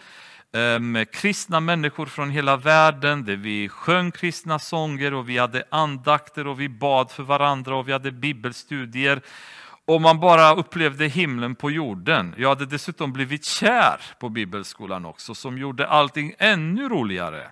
[0.53, 5.65] eh, med kristna människor från hela världen där vi sjöng kristna sånger och vi hade
[5.71, 9.23] andakter och vi bad för varandra och vi hade bibelstudier
[9.85, 12.35] och man bara upplevde himlen på jorden.
[12.39, 17.51] Jag hade dessutom blivit kär på bibelskolan också som gjorde allting ännu roligare.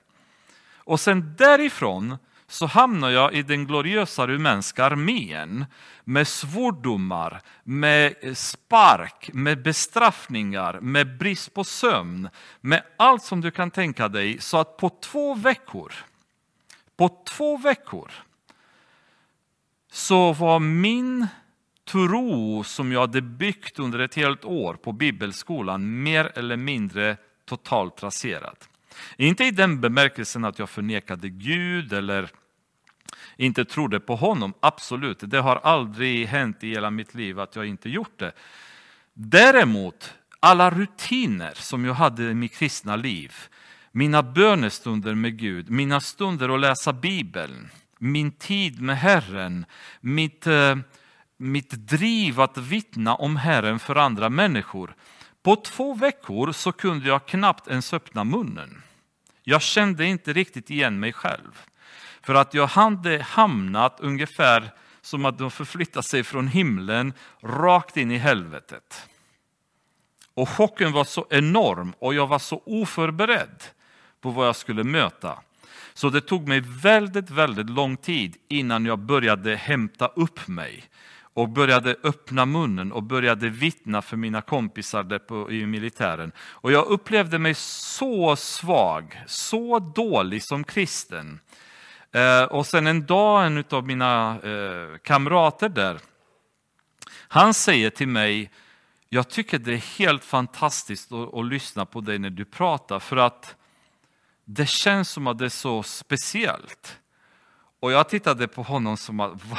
[0.76, 2.16] Och sen därifrån
[2.48, 5.64] så hamnar jag i den gloriösa rumänska armén
[6.04, 12.28] med svordomar, med spark, med bestraffningar, med brist på sömn,
[12.60, 14.40] med allt som du kan tänka dig.
[14.40, 15.92] Så att på två veckor,
[16.96, 18.12] på två veckor
[19.90, 21.26] så var min
[21.88, 28.02] tro som jag hade byggt under ett helt år på bibelskolan mer eller mindre totalt
[28.02, 28.56] raserad.
[29.16, 32.30] Inte i den bemärkelsen att jag förnekade Gud eller
[33.36, 35.18] inte trodde på honom, absolut.
[35.20, 38.32] Det har aldrig hänt i hela mitt liv att jag inte gjort det.
[39.14, 43.34] Däremot, alla rutiner som jag hade i mitt kristna liv,
[43.92, 49.66] mina bönestunder med Gud, mina stunder att läsa Bibeln, min tid med Herren,
[50.00, 50.76] mitt eh,
[51.38, 54.94] mitt driv att vittna om Herren för andra människor.
[55.42, 58.82] På två veckor så kunde jag knappt ens öppna munnen.
[59.42, 61.60] Jag kände inte riktigt igen mig själv.
[62.22, 67.12] För att jag hade hamnat ungefär som att de förflyttat sig från himlen
[67.42, 69.08] rakt in i helvetet.
[70.34, 73.64] Och chocken var så enorm och jag var så oförberedd
[74.20, 75.38] på vad jag skulle möta.
[75.94, 80.84] Så det tog mig väldigt, väldigt lång tid innan jag började hämta upp mig
[81.34, 86.32] och började öppna munnen och började vittna för mina kompisar där på, i militären.
[86.38, 91.40] Och jag upplevde mig så svag, så dålig som kristen.
[92.12, 96.00] Eh, och sen en dag, en av mina eh, kamrater där,
[97.10, 98.50] han säger till mig,
[99.08, 103.16] jag tycker det är helt fantastiskt att, att lyssna på dig när du pratar, för
[103.16, 103.56] att
[104.44, 106.98] det känns som att det är så speciellt.
[107.80, 109.58] Och jag tittade på honom som att, vad,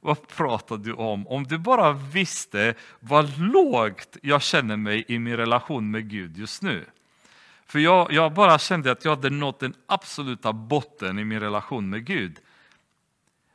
[0.00, 1.28] vad pratar du om?
[1.28, 6.62] Om du bara visste vad lågt jag känner mig i min relation med Gud just
[6.62, 6.86] nu.
[7.68, 11.90] För jag, jag bara kände att jag hade nått den absoluta botten i min relation
[11.90, 12.38] med Gud.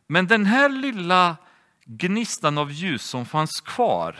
[0.08, 1.38] Men den här lilla
[1.86, 4.20] gnistan av ljus som fanns kvar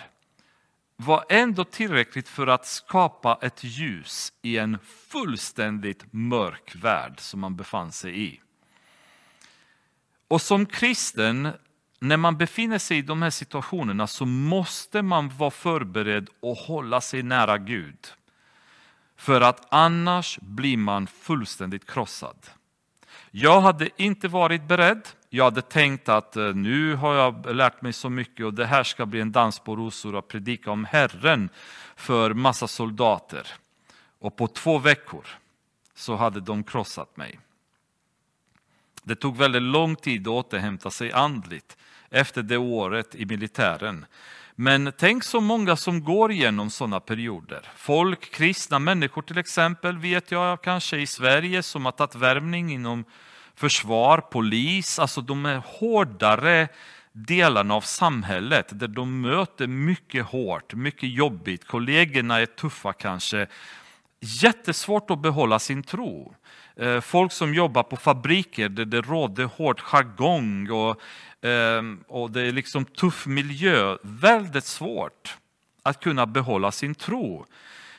[0.96, 4.80] var ändå tillräckligt för att skapa ett ljus i en
[5.10, 8.40] fullständigt mörk värld som man befann sig i.
[10.28, 11.50] Och som kristen,
[12.00, 17.02] när man befinner sig i de här situationerna så måste man vara förberedd och hålla
[17.02, 18.14] sig nära Gud.
[19.24, 22.38] För att annars blir man fullständigt krossad.
[23.32, 25.08] Jag hade inte varit beredd.
[25.30, 28.84] Jag hade tänkt att eh, nu har jag lärt mig så mycket och det här
[28.84, 31.50] ska bli en dans på rosor att predika om Herren
[31.96, 33.48] för massa soldater.
[34.20, 35.28] Och på två veckor
[35.96, 37.40] så hade de krossat mig.
[39.04, 41.78] Det tog väldigt lång tid att återhämta sig andligt
[42.10, 44.06] efter det året i militären.
[44.56, 47.72] Men tänk så många som går igenom sådana perioder.
[47.76, 53.06] Folk, kristna människor till exempel, vet jag kanske i Sverige som har tagit värvning inom
[53.56, 56.68] försvar, polis, alltså de är hårdare
[57.12, 63.48] delarna av samhället där de möter mycket hårt, mycket jobbigt, kollegorna är tuffa kanske.
[64.26, 66.36] Jättesvårt att behålla sin tro.
[66.76, 71.02] Eh, folk som jobbar på fabriker där det råder hård jargong och,
[71.42, 73.98] ehm, och det är liksom tuff miljö.
[74.02, 75.38] Väldigt svårt
[75.84, 77.46] att kunna behålla sin tro.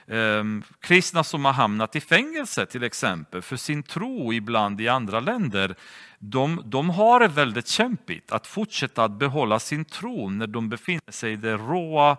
[0.06, 5.20] Ehm, kristna som har hamnat i fängelse till exempel för sin tro ibland i andra
[5.20, 5.74] länder,
[6.18, 11.12] de, de har det väldigt kämpigt att fortsätta att behålla sin tro när de befinner
[11.12, 12.16] sig i det råa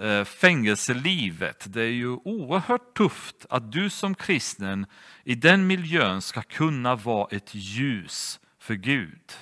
[0.00, 1.64] Eh, fängelselivet.
[1.68, 4.86] Det är ju oerhört tufft att du som kristen
[5.24, 9.32] i den miljön ska kunna vara ett ljus för Gud.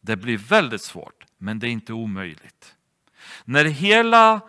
[0.00, 2.74] Det blir väldigt svårt, men det är inte omöjligt.
[3.44, 4.40] När hela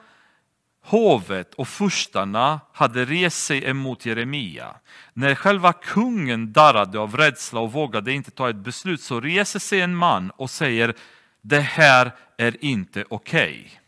[0.84, 4.76] hovet och furstarna hade rest sig emot Jeremia,
[5.14, 9.82] när själva kungen darrade av rädsla och vågade inte ta ett beslut, så reser sig
[9.82, 10.95] en man och säger
[11.41, 13.64] det här är inte okej.
[13.66, 13.84] Okay.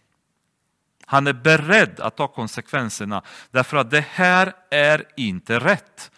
[1.10, 6.12] Han är beredd att ta konsekvenserna därför att det här är inte rätt.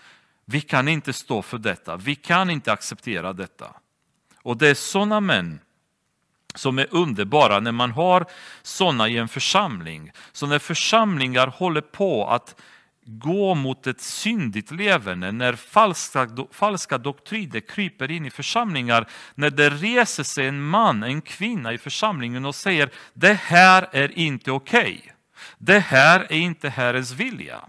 [0.46, 3.74] Vi kan inte stå för detta, vi kan inte acceptera detta.
[4.42, 5.60] Och det är sådana män
[6.56, 8.26] som är underbara när man har
[8.62, 10.12] sådana i en församling.
[10.32, 12.62] Så när församlingar håller på att
[13.18, 19.70] gå mot ett syndigt levande, när falska, falska doktriner kryper in i församlingar, när det
[19.70, 25.00] reser sig en man, en kvinna i församlingen och säger det här är inte okej.
[25.04, 25.12] Okay.
[25.58, 27.60] Det här är inte Herrens vilja.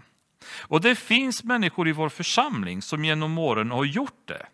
[0.59, 4.45] Och det finns människor i vår församling som genom åren har gjort det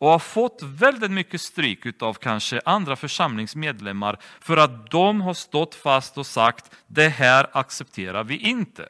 [0.00, 5.74] och har fått väldigt mycket stryk av kanske andra församlingsmedlemmar för att de har stått
[5.74, 8.88] fast och sagt det här accepterar vi inte.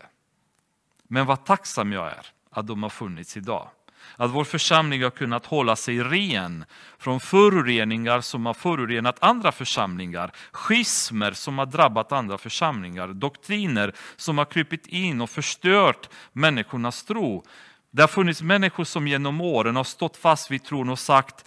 [1.12, 3.68] Men vad tacksam jag är att de har funnits idag.
[4.16, 6.64] Att vår församling har kunnat hålla sig ren
[6.98, 14.38] från föroreningar som har förorenat andra församlingar, schismer som har drabbat andra församlingar, doktriner som
[14.38, 17.44] har krypit in och förstört människornas tro.
[17.90, 21.44] Det har funnits människor som genom åren har stått fast vid tron och sagt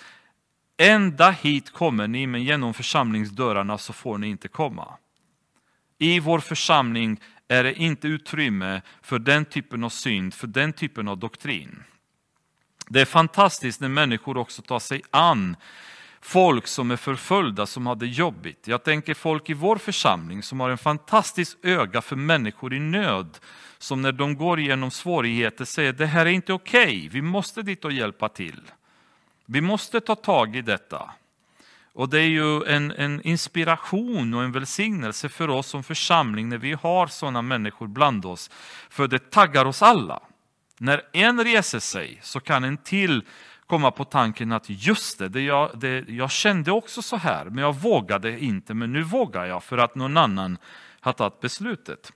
[0.78, 4.93] Ända hit kommer ni, men genom församlingsdörrarna så får ni inte komma.
[5.99, 11.08] I vår församling är det inte utrymme för den typen av synd, för den typen
[11.08, 11.84] av doktrin.
[12.88, 15.56] Det är fantastiskt när människor också tar sig an
[16.24, 18.68] folk som är förföljda, som har det jobbigt.
[18.68, 23.39] Jag tänker folk i vår församling som har en fantastisk öga för människor i nöd.
[23.78, 27.10] Som när de går igenom svårigheter säger det här är inte okej, okay.
[27.10, 28.62] vi måste dit och hjälpa till.
[29.46, 31.12] Vi måste ta tag i detta.
[31.94, 36.58] Och det är ju en, en, inspiration och en välsignelse för oss som församling när
[36.58, 38.50] vi har sådana människor bland oss.
[38.89, 40.20] För det taggar oss alla.
[40.78, 43.24] När en reser sig så kan en till
[43.68, 47.58] komma på tanken att just det, det, jag, det jag kände också så här, men
[47.58, 50.58] jag vågade inte, men nu vågar jag för att någon annan
[51.00, 52.14] har tagit beslutet.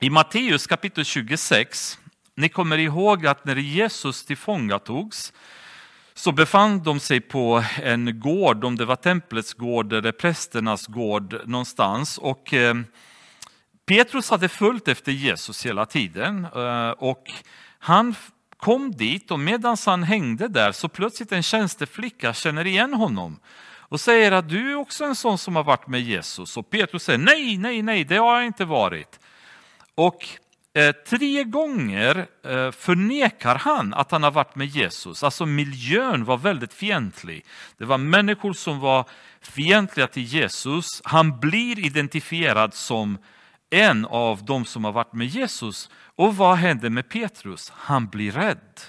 [0.00, 1.98] I Matteus kapitel 26
[2.34, 5.32] Ni kommer ihåg att när Jesus tillfångatogs
[6.16, 11.40] så befann de sig på en gård, om det var templets gård eller prästernas gård
[11.44, 12.18] någonstans.
[12.18, 12.74] Och eh,
[13.86, 17.32] Petrus hade följt efter Jesus hela tiden eh, och
[17.78, 18.14] han
[18.56, 23.40] kom dit och medan han hängde där så plötsligt en tjänsteflicka känner igen honom
[23.94, 26.56] och säger att du är också en sån som har varit med Jesus.
[26.56, 29.20] Och Petrus säger nej, nej, nej, det har jag inte varit.
[29.94, 30.28] Och
[30.76, 35.22] Eh, tre gånger eh, förnekar han att han har varit med Jesus.
[35.22, 37.44] Alltså miljön var väldigt fientlig.
[37.78, 39.08] Det var människor som var
[39.40, 40.86] fientliga till Jesus.
[41.04, 43.18] Han blir identifierad som
[43.70, 45.90] en av de som har varit med Jesus.
[45.94, 47.72] Och vad händer med Petrus?
[47.74, 48.80] Han blir rädd.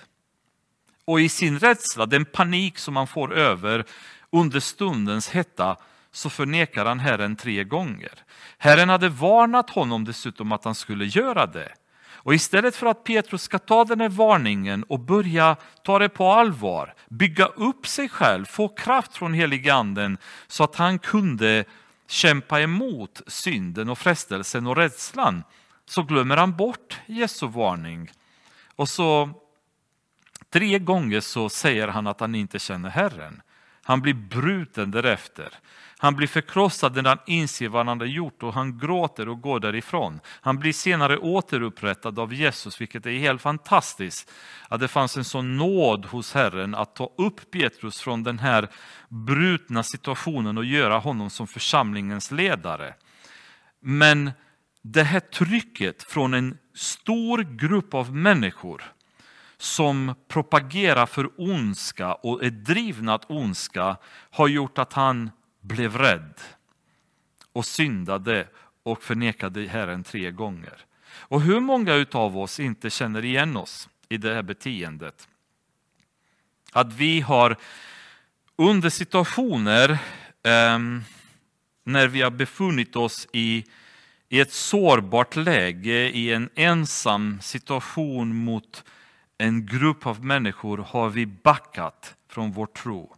[1.05, 3.85] Och i sin rädsla, den panik som han får över
[4.31, 5.77] under stundens hetta,
[6.15, 8.11] så förnekar han Herren tre gånger.
[8.57, 11.73] Herren hade varnat honom dessutom att han skulle göra det.
[12.07, 16.31] Och istället för att Petrus ska ta den här varningen och börja ta det på
[16.31, 21.65] allvar, bygga upp sig själv, få kraft från heliganden så att han kunde
[22.07, 25.43] kämpa emot synden och frestelsen och rädslan,
[25.85, 28.11] så glömmer han bort Jesu varning.
[28.75, 29.29] Och så
[30.49, 33.41] tre gånger så säger han att han inte känner Herren.
[33.83, 35.49] Han blir bruten därefter.
[35.97, 39.59] Han blir förkrossad när han inser vad han har gjort och han gråter och går
[39.59, 40.19] därifrån.
[40.41, 44.31] Han blir senare återupprättad av Jesus, vilket är helt fantastiskt.
[44.67, 48.69] Att det fanns en sån nåd hos Herren att ta upp Petrus från den här
[49.09, 52.93] brutna situationen och göra honom som församlingens ledare.
[53.79, 54.31] Men
[54.81, 58.83] det här trycket från en stor grupp av människor
[59.57, 63.97] som propagerar för ondska och är drivna att ondska
[64.31, 65.31] har gjort att han
[65.67, 66.33] blev rädd
[67.53, 68.47] och syndade
[68.83, 70.85] och förnekade Herren tre gånger.
[71.07, 75.27] Och hur många av oss inte känner igen oss i det här beteendet?
[76.71, 77.57] Att vi har
[78.55, 79.89] under situationer
[80.43, 80.79] eh,
[81.83, 83.65] när vi har befunnit oss i,
[84.29, 88.83] i ett sårbart läge, i en ensam situation mot
[89.37, 93.15] en grupp av människor, har vi backat från vår tro.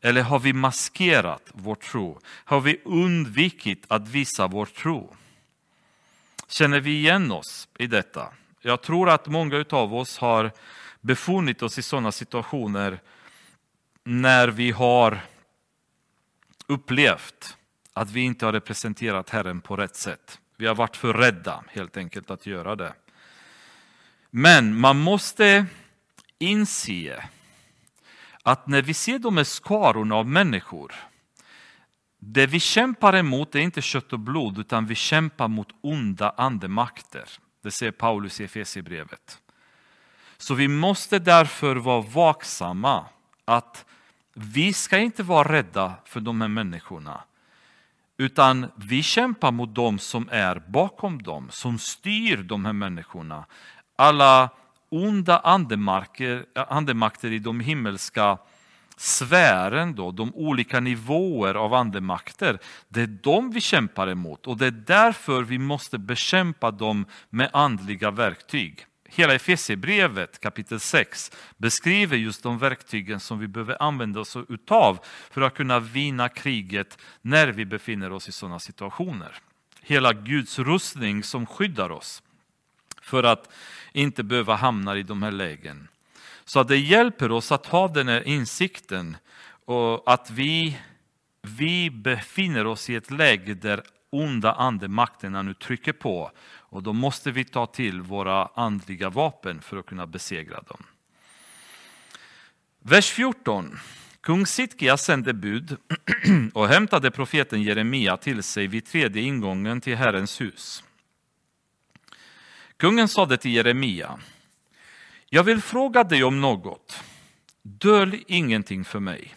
[0.00, 2.20] Eller har vi maskerat vår tro?
[2.26, 5.16] Har vi undvikit att visa vår tro?
[6.48, 8.32] Känner vi igen oss i detta?
[8.60, 10.52] Jag tror att många av oss har
[11.00, 13.00] befunnit oss i sådana situationer
[14.04, 15.20] när vi har
[16.66, 17.56] upplevt
[17.92, 20.40] att vi inte har representerat Herren på rätt sätt.
[20.56, 22.94] Vi har varit för rädda helt enkelt att göra det.
[24.30, 25.66] Men man måste
[26.38, 27.24] inse
[28.46, 30.92] att när vi ser de här skarorna av människor,
[32.18, 37.28] det vi kämpar emot är inte kött och blod, utan vi kämpar mot onda andemakter.
[37.62, 39.38] Det säger Paulus i Efesierbrevet.
[40.36, 43.06] Så vi måste därför vara vaksamma
[43.44, 43.84] att
[44.34, 47.20] vi ska inte vara rädda för de här människorna.
[48.16, 53.46] Utan vi kämpar mot dem som är bakom dem, som styr de här människorna.
[53.96, 54.50] Alla
[55.04, 55.38] onda
[56.68, 58.38] andemakter i de himmelska
[58.96, 64.66] sfären, då, de olika nivåer av andemakter, det är de vi kämpar emot och det
[64.66, 68.86] är därför vi måste bekämpa dem med andliga verktyg.
[69.08, 74.98] Hela Efesierbrevet kapitel 6 beskriver just de verktygen som vi behöver använda oss utav
[75.30, 79.38] för att kunna vinna kriget när vi befinner oss i sådana situationer.
[79.80, 82.22] Hela Guds rustning som skyddar oss
[83.06, 83.52] för att
[83.92, 85.88] inte behöva hamna i de här lägen.
[86.44, 89.16] Så att det hjälper oss att ha den här insikten
[89.64, 90.78] och att vi,
[91.42, 96.30] vi befinner oss i ett läge där onda andemakterna nu trycker på
[96.68, 100.82] och då måste vi ta till våra andliga vapen för att kunna besegra dem.
[102.80, 103.78] Vers 14.
[104.20, 105.76] Kung Sitkia sände bud
[106.54, 110.82] och hämtade profeten Jeremia till sig vid tredje ingången till Herrens hus.
[112.76, 114.18] Kungen sade till Jeremia,
[115.30, 117.02] jag vill fråga dig om något,
[117.62, 119.34] dölj ingenting för mig.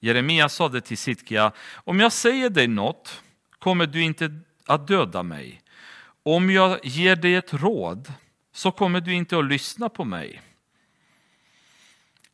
[0.00, 3.22] Jeremia sade till Sitkia, om jag säger dig något
[3.58, 5.62] kommer du inte att döda mig.
[6.22, 8.12] Om jag ger dig ett råd
[8.52, 10.42] så kommer du inte att lyssna på mig.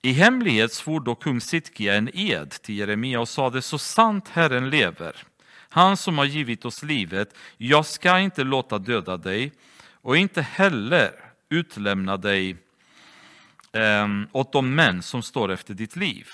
[0.02, 4.70] I hemlighet svor då kung Sitkia en ed till Jeremia och sade, så sant Herren
[4.70, 5.16] lever,
[5.68, 9.52] han som har givit oss livet, jag ska inte låta döda dig
[10.02, 11.10] och inte heller
[11.48, 12.56] utlämna dig
[13.72, 16.28] eh, åt de män som står efter ditt liv.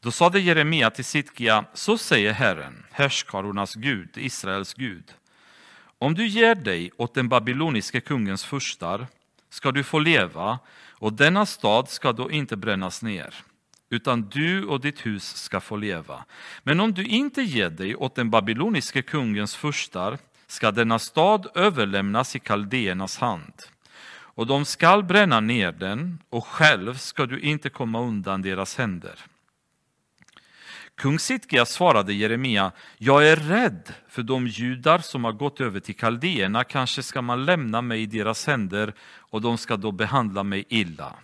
[0.00, 5.12] Då sade Jeremia till Sitkia, så säger Herren, härskarornas Gud, Israels Gud.
[5.98, 9.06] Om du ger dig åt den babyloniske kungens furstar
[9.50, 10.58] ska du få leva
[10.90, 13.34] och denna stad ska då inte brännas ner
[13.90, 16.24] utan du och ditt hus ska få leva.
[16.62, 22.36] Men om du inte ger dig åt den babyloniske kungens furstar ska denna stad överlämnas
[22.36, 23.52] i kaldéernas hand
[24.36, 29.24] och de skall bränna ner den och själv ska du inte komma undan deras händer.
[30.96, 35.96] Kung Sitkia svarade Jeremia, jag är rädd för de judar som har gått över till
[35.96, 40.64] kaldéerna, kanske ska man lämna mig i deras händer och de ska då behandla mig
[40.68, 41.14] illa.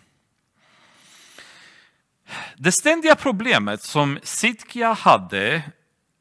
[2.57, 5.55] Det ständiga problemet som Sitkia hade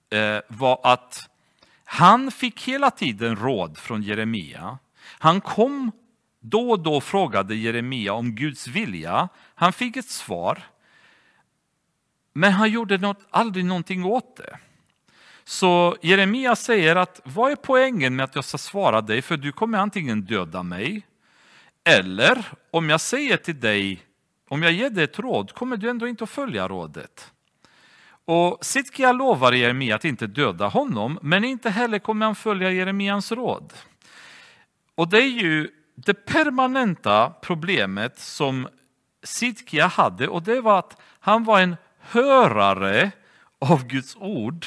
[0.10, 1.31] eh, var att
[1.94, 4.78] han fick hela tiden råd från Jeremia.
[5.04, 5.92] Han kom
[6.40, 9.30] då och då frågade Jeremia om Guds vilja.
[9.56, 10.64] Han fick ett svar.
[12.34, 14.58] Men han gjorde något, aldrig någonting åt det.
[15.44, 19.52] Så Jeremia säger att vad är poängen med att jag ska svara dig för du
[19.52, 21.08] kommer antingen döda mig
[21.84, 24.04] eller om jag säger till dig,
[24.50, 27.32] om jag ger dig ett råd kommer du ändå inte att följa rådet.
[28.26, 33.32] Och Sitkia lovar Jeremia att inte döda honom men inte heller kommer han följa Jeremias
[33.32, 33.74] råd.
[34.96, 38.68] Och det är ju det permanenta problemet som
[39.24, 43.12] Sitkia hade och det var att han var en hörare
[43.60, 44.66] av Guds ord.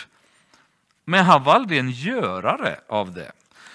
[1.04, 3.32] Men han var aldrig en görare av det.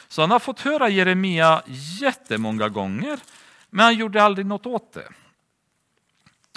[0.07, 1.61] Så han har fått höra Jeremia
[2.01, 3.19] jättemånga gånger,
[3.69, 5.07] men han gjorde aldrig något åt det.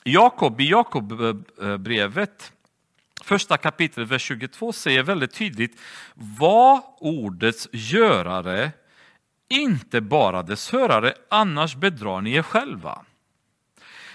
[0.05, 2.53] Jakob i Jakobbrevet,
[3.25, 5.81] första kapitlet, vers 22, säger väldigt tydligt
[6.14, 8.73] var ordets görare,
[9.49, 13.05] inte bara dess hörare, annars bedrar ni er själva.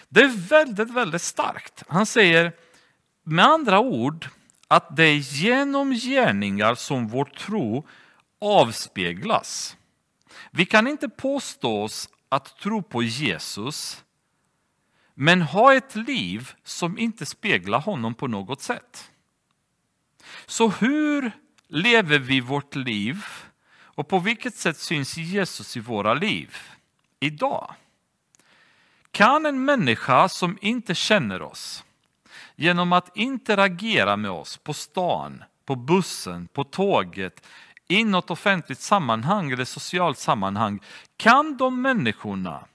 [0.10, 1.84] Det är väldigt, väldigt starkt.
[1.88, 2.52] Han säger
[3.24, 4.28] med andra ord
[4.68, 7.88] att det är genom gärningar som vår tro
[8.42, 9.78] avspeglas.
[10.52, 14.04] Vi kan inte påstå oss att tro på Jesus
[15.20, 19.12] men ha ett liv som inte speglar honom på något sätt.
[20.46, 21.32] Så hur
[21.68, 23.26] lever vi vårt liv
[23.80, 26.58] och på vilket sätt syns Jesus i våra liv
[27.20, 27.74] idag?
[29.12, 31.84] Kan en människa som inte känner oss
[32.56, 37.48] genom att interagera med oss på stan, på bussen, på tåget,
[37.88, 40.80] i något offentligt sammanhang eller socialt sammanhang,
[41.18, 42.66] kan de människorna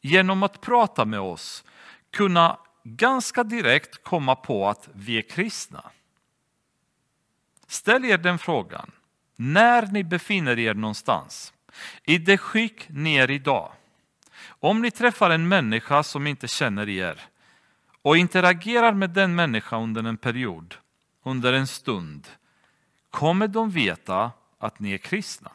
[0.00, 1.64] genom att prata med oss
[2.10, 5.90] kunna ganska direkt komma på att vi är kristna.
[7.66, 8.90] Ställ er den frågan
[9.36, 11.52] när ni befinner er någonstans,
[12.04, 13.72] i det skick ni är idag.
[14.48, 17.20] Om ni träffar en människa som inte känner er,
[18.02, 20.74] och interagerar med den människan under en period,
[21.22, 22.28] under en stund,
[23.10, 25.50] kommer de veta att ni är kristna.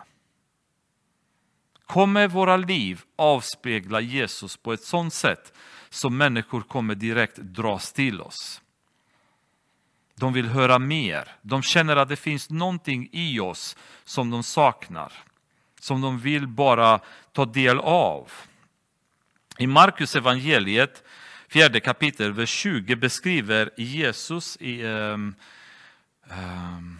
[1.85, 5.53] Kommer våra liv avspegla Jesus på ett sådant sätt
[5.89, 8.61] som människor kommer direkt dras till oss?
[10.15, 11.35] De vill höra mer.
[11.41, 15.13] De känner att det finns någonting i oss som de saknar,
[15.79, 16.99] som de vill bara
[17.31, 18.31] ta del av.
[19.57, 21.03] I Markus evangeliet
[21.47, 25.17] fjärde kapitel, vers 20 beskriver Jesus i eh,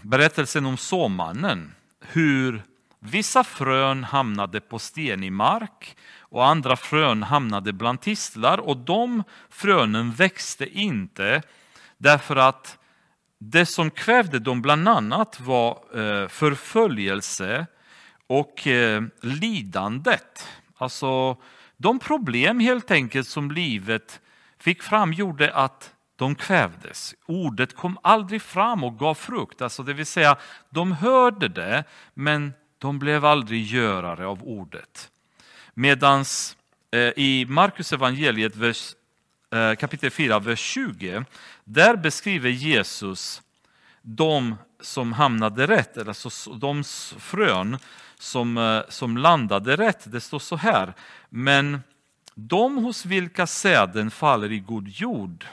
[0.01, 2.63] berättelsen om såmannen hur
[3.05, 10.11] vissa frön hamnade på stenig mark och andra frön hamnade bland tistlar och de frönen
[10.11, 11.41] växte inte
[11.97, 12.77] därför att
[13.39, 17.65] det som kvävde dem bland annat var eh, förföljelse
[18.27, 20.47] och eh, lidandet.
[20.77, 21.37] Alltså
[21.77, 24.21] de problem helt enkelt som livet
[24.59, 27.15] fick fram gjorde att de kvävdes.
[27.25, 29.61] Ordet kom aldrig fram och gav frukt.
[29.61, 30.37] Alltså det vill säga,
[30.69, 31.83] de hörde det,
[32.13, 35.11] men de blev aldrig görare av ordet.
[35.73, 36.26] Medan
[36.91, 38.95] eh, i Markus evangeliet vers,
[39.51, 41.26] eh, kapitel 4, vers 20,
[41.63, 43.41] där beskriver Jesus
[44.01, 46.84] de som hamnade rätt, alltså de
[47.19, 47.78] frön
[48.19, 50.11] som, eh, som landade rätt.
[50.11, 50.93] Det står så här,
[51.30, 51.80] men
[52.36, 55.45] de hos vilka säden faller i god jord.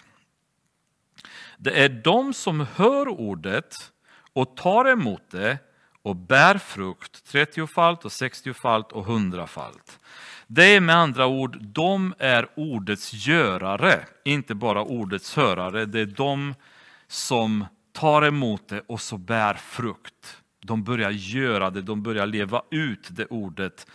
[1.56, 3.92] Det är de som hör ordet
[4.32, 5.58] och tar emot det
[6.02, 9.98] och bär frukt trettiofalt och sextiofalt och hundrafalt.
[10.46, 15.86] Det är med andra ord, de är ordets görare, inte bara ordets hörare.
[15.86, 16.54] Det är de
[17.06, 20.36] som tar emot det och så bär frukt.
[20.62, 23.86] De börjar göra det, de börjar leva ut det ordet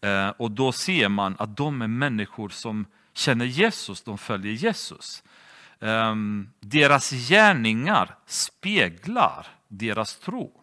[0.00, 5.22] eh, och då ser man att de är människor som känner Jesus, de följer Jesus.
[5.80, 10.59] Ehm, deras gärningar speglar deras tro.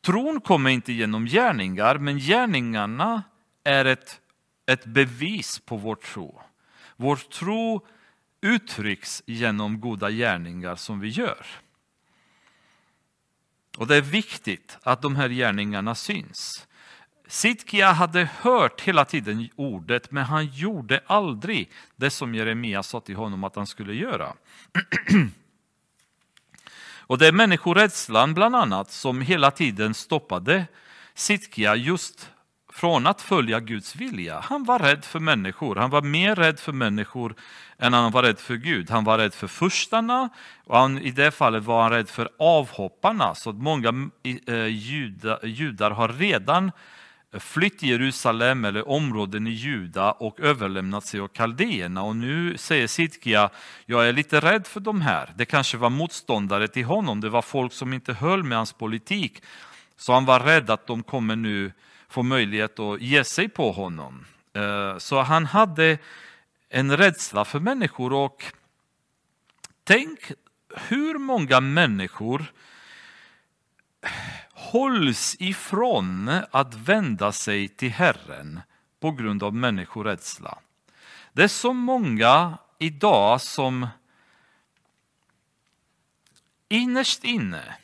[0.00, 3.22] Tron kommer inte genom gärningar, men gärningarna
[3.64, 4.20] är ett,
[4.66, 6.42] ett bevis på vår tro.
[6.96, 7.86] Vår tro
[8.40, 11.46] uttrycks genom goda gärningar som vi gör.
[13.78, 16.66] Och det är viktigt att de här gärningarna syns.
[17.26, 23.16] Sidkia hade hört hela tiden ordet, men han gjorde aldrig det som Jeremia sa till
[23.16, 24.34] honom att han skulle göra.
[27.10, 30.66] Och det är människorädslan bland annat som hela tiden stoppade
[31.14, 32.30] Sidkia just
[32.72, 34.40] från att följa Guds vilja.
[34.40, 35.76] Han var rädd för människor.
[35.76, 37.34] Han var mer rädd för människor
[37.78, 38.90] än han var rädd för Gud.
[38.90, 40.28] Han var rädd för furstarna
[40.64, 43.34] och han, i det fallet var han rädd för avhopparna.
[43.34, 44.10] Så många
[44.46, 46.72] eh, judar, judar har redan
[47.32, 52.02] flytt Jerusalem eller områden i Juda och överlämnat sig åt kaldéerna.
[52.02, 53.50] Och nu säger Sidkia,
[53.86, 55.32] jag är lite rädd för de här.
[55.36, 59.42] Det kanske var motståndare till honom, det var folk som inte höll med hans politik.
[59.96, 61.72] Så han var rädd att de kommer nu
[62.08, 64.24] få möjlighet att ge sig på honom.
[64.52, 65.98] Eh, så han hade
[66.68, 68.44] en rädsla för människor och
[69.84, 70.18] tänk
[70.88, 72.52] hur många människor
[74.60, 78.60] hålls ifrån att vända sig till Herren
[79.00, 80.58] på grund av människorädsla.
[81.32, 83.86] Det är så många idag som
[86.68, 87.76] innerst inne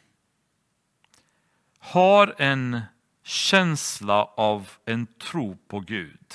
[1.78, 2.80] har en
[3.24, 6.34] känsla av en tro på Gud.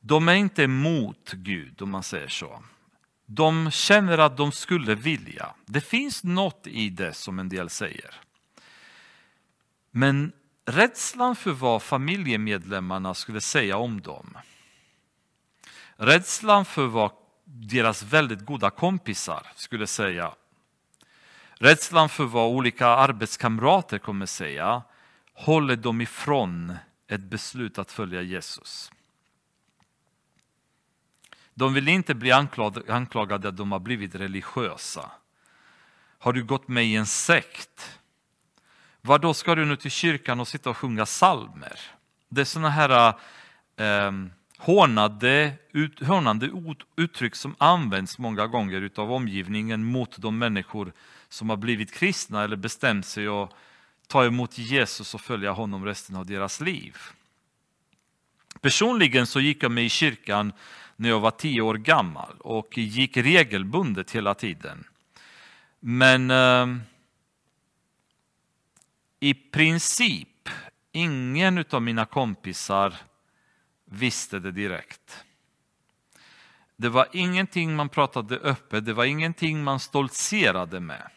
[0.00, 2.62] De är inte emot Gud om man säger så.
[3.26, 5.54] De känner att de skulle vilja.
[5.66, 8.23] Det finns något i det som en del säger.
[9.96, 10.32] Men
[10.64, 14.38] rädslan för vad familjemedlemmarna skulle säga om dem.
[15.96, 17.10] Rädslan för vad
[17.44, 20.34] deras väldigt goda kompisar skulle säga.
[21.54, 24.82] Rädslan för vad olika arbetskamrater kommer säga
[25.34, 26.76] håller dem ifrån
[27.08, 28.92] ett beslut att följa Jesus.
[31.54, 32.32] De vill inte bli
[32.88, 35.10] anklagade att de har blivit religiösa.
[36.18, 37.98] Har du gått med i en sekt?
[39.06, 41.80] Vad då ska du nu till kyrkan och sitta och sjunga salmer?
[42.28, 43.14] Det är sådana här
[43.76, 44.12] eh,
[44.58, 46.50] hånade, ut, hånande
[46.96, 50.92] uttryck som används många gånger av omgivningen mot de människor
[51.28, 53.50] som har blivit kristna eller bestämt sig att
[54.06, 56.96] ta emot Jesus och följa honom resten av deras liv.
[58.60, 60.52] Personligen så gick jag med i kyrkan
[60.96, 64.84] när jag var tio år gammal och gick regelbundet hela tiden.
[65.80, 66.66] Men eh,
[69.24, 70.48] i princip
[70.92, 72.94] ingen av mina kompisar
[73.84, 75.24] visste det direkt.
[76.76, 81.10] Det var ingenting man pratade öppet, det var ingenting man stoltserade med.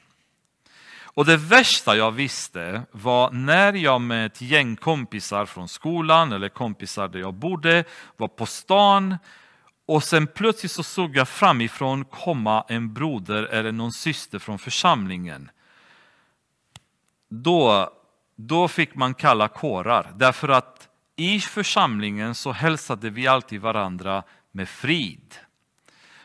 [1.02, 6.50] Och det värsta jag visste var när jag med ett gäng kompisar från skolan eller
[6.50, 7.84] kompisar där jag bodde
[8.18, 9.18] var på stan
[9.86, 15.50] och sen plötsligt så såg jag framifrån komma en broder eller någon syster från församlingen.
[17.30, 17.94] Då,
[18.38, 24.70] då fick man kalla kårar därför att i församlingen så hälsade vi alltid varandra med
[24.70, 25.36] frid.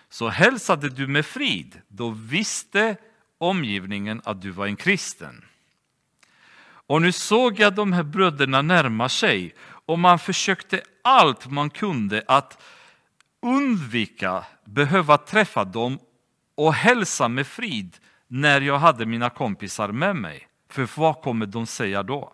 [0.08, 2.96] Så hälsade du med frid, då visste
[3.38, 5.44] omgivningen att du var en kristen.
[6.86, 9.54] Och nu såg jag de här bröderna närma sig
[9.86, 12.62] och man försökte allt man kunde att
[13.42, 15.98] undvika behöva träffa dem
[16.54, 17.96] och hälsa med frid
[18.28, 20.48] när jag hade mina kompisar med mig.
[20.73, 22.33] För vad kommer de säga då?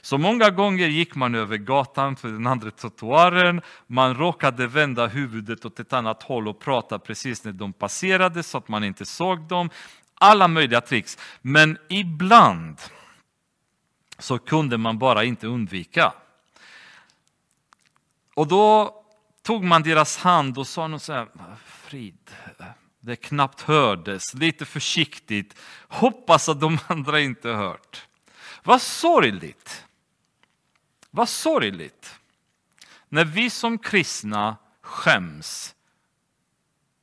[0.00, 5.64] Så många gånger gick man över gatan för den andra trottoaren, man råkade vända huvudet
[5.64, 9.40] åt ett annat håll och prata precis när de passerade så att man inte såg
[9.40, 9.70] dem
[10.14, 11.18] alla möjliga tricks.
[11.42, 12.80] Men ibland
[14.18, 16.12] så kunde man bara inte undvika.
[18.34, 18.94] Och då
[19.42, 21.28] tog man deras hand och sa något så här,
[21.64, 22.30] frid,
[23.04, 25.56] det knappt hördes, lite försiktigt,
[25.88, 28.06] hoppas att de andra inte hört.
[28.62, 29.84] Vad sorgligt!
[31.10, 32.20] Vad sorgligt!
[33.08, 35.74] När vi som kristna skäms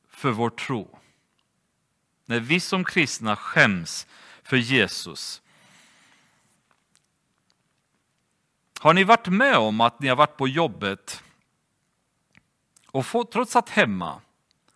[0.08, 0.98] för vår tro.
[2.24, 4.06] När vi som kristna skäms
[4.42, 5.42] för Jesus.
[8.80, 11.22] Har ni varit med om att ni har varit på jobbet
[12.86, 14.20] och fått, trots att hemma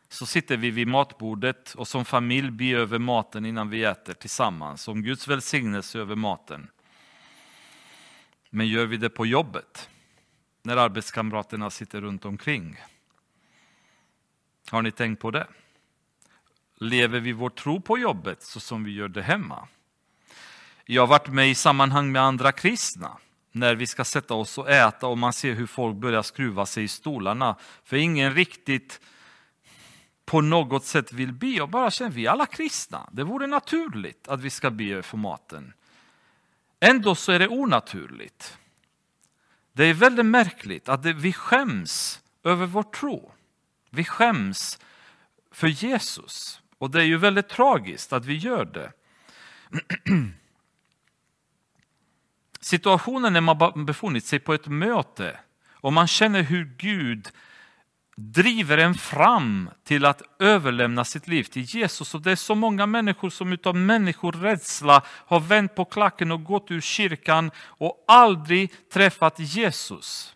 [0.09, 4.89] så sitter vi vid matbordet och som familj ber över maten innan vi äter tillsammans,
[4.89, 6.69] om Guds välsignelse över maten.
[8.51, 9.89] Men gör vi det på jobbet,
[10.63, 12.77] när arbetskamraterna sitter runt omkring?
[14.71, 15.47] Har ni tänkt på det?
[16.79, 19.69] Lever vi vår tro på jobbet så som vi gör det hemma?
[20.85, 23.19] Jag har varit med i sammanhang med andra kristna
[23.53, 26.85] när vi ska sätta oss och äta och man ser hur folk börjar skruva sig
[26.85, 27.57] i stolarna.
[27.85, 29.01] För ingen riktigt
[30.27, 33.09] på något sätt vill be och bara känner vi är alla kristna.
[33.13, 35.73] Det vore naturligt att vi ska be för maten.
[36.81, 38.59] Ändå så är det onaturligt.
[39.73, 43.33] Det är väldigt märkligt att vi skäms över vår tro.
[43.91, 44.79] Vi skäms
[45.51, 46.61] för Jesus.
[46.79, 48.93] Och det är ju väldigt tragiskt att vi gör det.
[52.61, 57.29] Situationen när man befunnit sig på ett möte och man känner hur Gud
[58.17, 62.15] driver en fram till att överlämna sitt liv till Jesus.
[62.15, 66.71] Och det är så många människor som utav människorädsla har vänt på klacken och gått
[66.71, 70.35] ur kyrkan och aldrig träffat Jesus.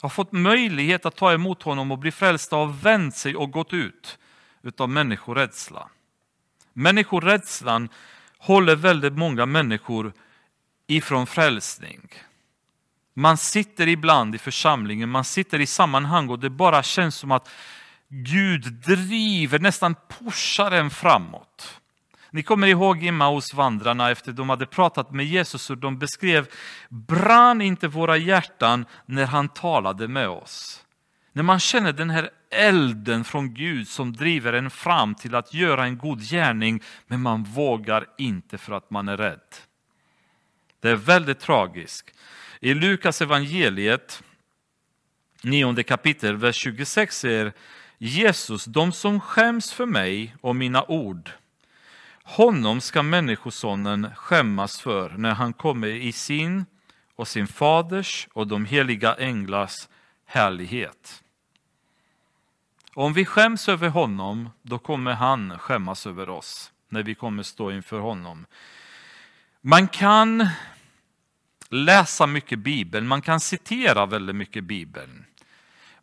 [0.00, 3.72] Har fått möjlighet att ta emot honom och bli frälsta och vänt sig och gått
[3.72, 4.18] ut
[4.62, 5.88] utav människorädsla.
[6.72, 7.88] Människorädslan
[8.38, 10.12] håller väldigt många människor
[10.86, 12.10] ifrån frälsning.
[13.14, 17.48] Man sitter ibland i församlingen, man sitter i sammanhang och det bara känns som att
[18.08, 21.80] Gud driver, nästan pushar en framåt.
[22.30, 26.48] Ni kommer ihåg Emmaus-vandrarna efter de hade pratat med Jesus och de beskrev,
[26.88, 30.84] brann inte våra hjärtan när han talade med oss?
[31.32, 35.84] När man känner den här elden från Gud som driver en fram till att göra
[35.84, 39.56] en god gärning, men man vågar inte för att man är rädd.
[40.80, 42.14] Det är väldigt tragiskt.
[42.62, 44.22] I Lukas evangeliet,
[45.42, 47.52] nionde kapitel, vers 26 säger
[47.98, 51.30] Jesus, de som skäms för mig och mina ord,
[52.22, 56.66] honom ska Människosonen skämmas för när han kommer i sin
[57.16, 59.88] och sin faders och de heliga änglars
[60.26, 61.22] härlighet.
[62.94, 67.70] Om vi skäms över honom, då kommer han skämmas över oss när vi kommer stå
[67.70, 68.46] inför honom.
[69.60, 70.48] Man kan
[71.70, 75.24] läsa mycket Bibeln, man kan citera väldigt mycket Bibeln.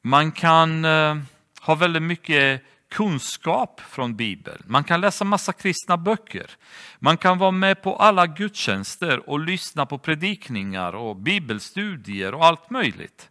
[0.02, 1.18] Man kan eh,
[1.62, 4.64] ha väldigt mycket kunskap från Bibeln.
[4.66, 6.52] Man kan läsa massa kristna böcker.
[7.00, 12.70] Man kan vara med på alla gudstjänster och lyssna på predikningar och bibelstudier och allt
[12.70, 13.30] möjligt.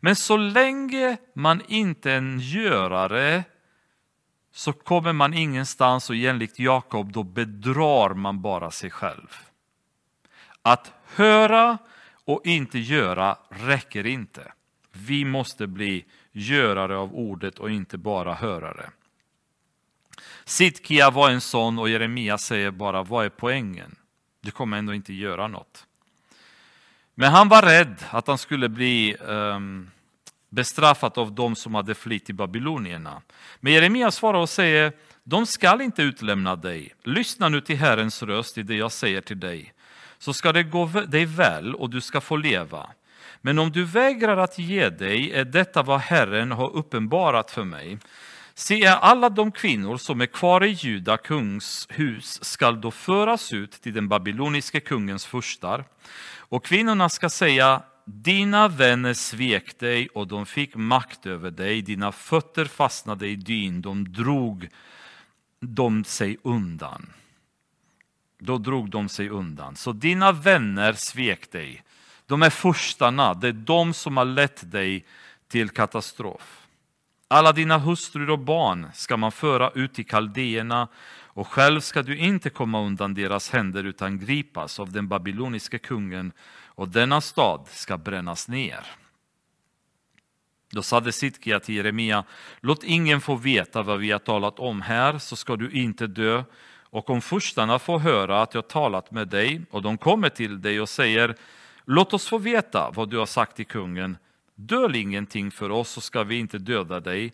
[0.00, 3.44] Men så länge man inte är en görare
[4.52, 9.36] så kommer man ingenstans och enligt Jakob då bedrar man bara sig själv.
[10.62, 11.78] Att höra
[12.24, 14.52] och inte göra räcker inte.
[14.92, 18.90] Vi måste bli görare av ordet och inte bara hörare.
[20.44, 23.96] Sidkia var en sån och Jeremia säger bara, vad är poängen?
[24.40, 25.86] Du kommer ändå inte göra något.
[27.14, 29.90] Men han var rädd att han skulle bli um,
[30.48, 33.22] bestraffad av de som hade flytt till babylonierna.
[33.60, 34.92] Men Jeremia svarar och säger,
[35.24, 36.94] de skall inte utlämna dig.
[37.02, 39.74] Lyssna nu till Herrens röst i det jag säger till dig
[40.24, 42.90] så ska det gå dig väl och du ska få leva.
[43.40, 47.98] Men om du vägrar att ge dig är detta vad Herren har uppenbarat för mig.
[48.54, 53.72] Se, alla de kvinnor som är kvar i Juda kungs hus skall då föras ut
[53.72, 55.84] till den babyloniske kungens furstar.
[56.36, 62.12] Och kvinnorna ska säga, dina vänner svek dig och de fick makt över dig, dina
[62.12, 64.68] fötter fastnade i dyn, de drog
[65.60, 67.06] de sig undan.
[68.44, 69.76] Då drog de sig undan.
[69.76, 71.82] Så dina vänner svek dig.
[72.26, 75.04] De är furstarna, det är de som har lett dig
[75.48, 76.66] till katastrof.
[77.28, 80.88] Alla dina hustrur och barn ska man föra ut till kaldéerna
[81.22, 86.32] och själv ska du inte komma undan deras händer utan gripas av den babyloniska kungen
[86.64, 88.86] och denna stad ska brännas ner.
[90.70, 92.24] Då sade Sitkia till Jeremia,
[92.60, 96.44] låt ingen få veta vad vi har talat om här, så ska du inte dö
[96.94, 100.80] och om furstarna får höra att jag talat med dig och de kommer till dig
[100.80, 101.36] och säger
[101.84, 104.16] Låt oss få veta vad du har sagt till kungen.
[104.54, 107.32] Döl ingenting för oss så ska vi inte döda dig.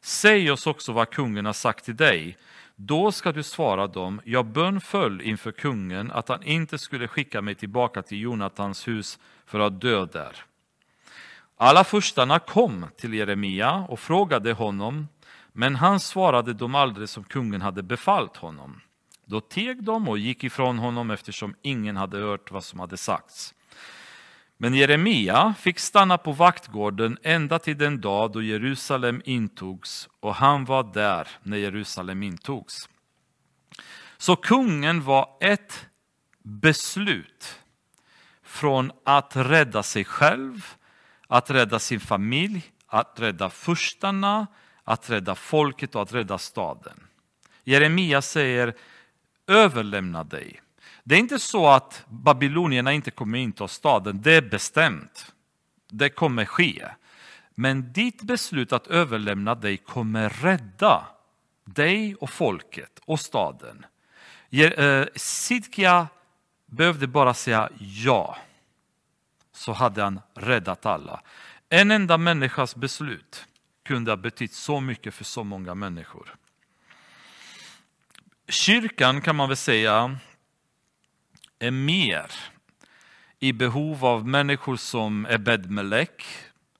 [0.00, 2.36] Säg oss också vad kungen har sagt till dig.
[2.76, 7.54] Då ska du svara dem, jag bönföll inför kungen att han inte skulle skicka mig
[7.54, 10.36] tillbaka till Jonatans hus för att dö där.
[11.56, 15.08] Alla furstarna kom till Jeremia och frågade honom,
[15.52, 18.80] men han svarade dem aldrig som kungen hade befallt honom.
[19.28, 23.54] Då teg de och gick ifrån honom eftersom ingen hade hört vad som hade sagts.
[24.56, 30.64] Men Jeremia fick stanna på vaktgården ända till den dag då Jerusalem intogs och han
[30.64, 32.88] var där när Jerusalem intogs.
[34.16, 35.86] Så kungen var ett
[36.42, 37.60] beslut
[38.42, 40.66] från att rädda sig själv,
[41.28, 44.46] att rädda sin familj, att rädda furstarna,
[44.84, 47.00] att rädda folket och att rädda staden.
[47.64, 48.74] Jeremia säger
[49.46, 50.60] överlämna dig.
[51.04, 55.32] Det är inte så att babylonierna inte kommer inta staden, det är bestämt.
[55.88, 56.88] Det kommer ske.
[57.54, 61.06] Men ditt beslut att överlämna dig kommer rädda
[61.64, 63.86] dig och folket och staden.
[64.50, 66.08] Eh, Sidkia
[66.66, 68.36] behövde bara säga ja,
[69.52, 71.20] så hade han räddat alla.
[71.68, 73.46] En enda människas beslut
[73.84, 76.34] kunde ha betytt så mycket för så många människor.
[78.48, 80.18] Kyrkan kan man väl säga
[81.58, 82.30] är mer
[83.38, 86.24] i behov av människor som Ebed Melek,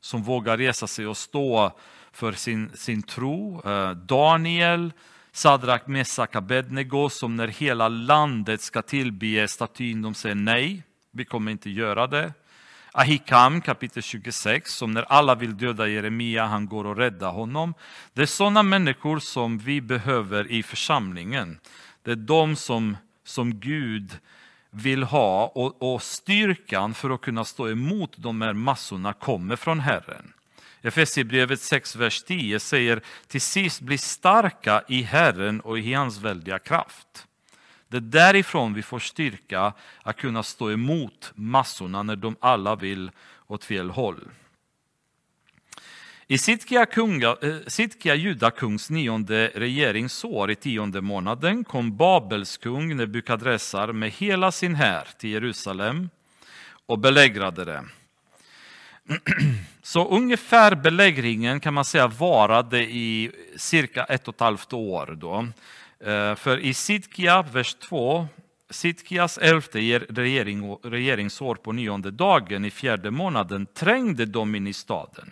[0.00, 1.72] som vågar resa sig och stå
[2.12, 3.62] för sin, sin tro.
[3.64, 4.92] Eh, Daniel,
[5.32, 11.52] Sadrak, Mesak, Abednego som när hela landet ska tillbe statyn, de säger nej, vi kommer
[11.52, 12.32] inte göra det.
[12.98, 17.74] Ahikam kapitel 26, som när alla vill döda Jeremia, han går och räddar honom.
[18.12, 21.58] Det är sådana människor som vi behöver i församlingen.
[22.02, 24.18] Det är de som, som Gud
[24.70, 29.80] vill ha och, och styrkan för att kunna stå emot de här massorna kommer från
[29.80, 30.32] Herren.
[30.82, 36.58] Efesierbrevet 6, vers 10 säger till sist bli starka i Herren och i hans väldiga
[36.58, 37.25] kraft.
[37.88, 39.72] Det är därifrån vi får styrka
[40.02, 43.10] att kunna stå emot massorna när de alla vill
[43.46, 44.20] åt fel håll.
[46.28, 53.92] I Sitkia, kunga, eh, Sitkia judakungs nionde regeringsår i tionde månaden kom Babels kung Nebukadressar
[53.92, 56.10] med hela sin här till Jerusalem
[56.86, 57.84] och belägrade det.
[59.82, 65.16] Så ungefär belägringen kan man säga varade i cirka ett och ett halvt år.
[65.20, 65.46] Då.
[66.00, 68.28] Eh, för i Sidkia, vers 2,
[68.70, 75.30] Sidkias elfte regering, regeringsår på nionde dagen i fjärde månaden trängde de in i staden.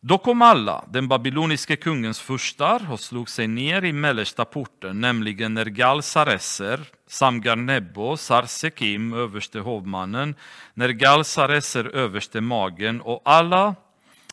[0.00, 5.54] Då kom alla, den babyloniske kungens furstar, och slog sig ner i mellersta porten, nämligen
[5.54, 10.34] Nergal Sareser, Samgar Nebo, Sarsekim, överste hovmannen,
[10.74, 13.74] Nergal Sareser, överste magen och alla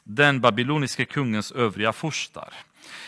[0.03, 2.53] den babyloniske kungens övriga furstar.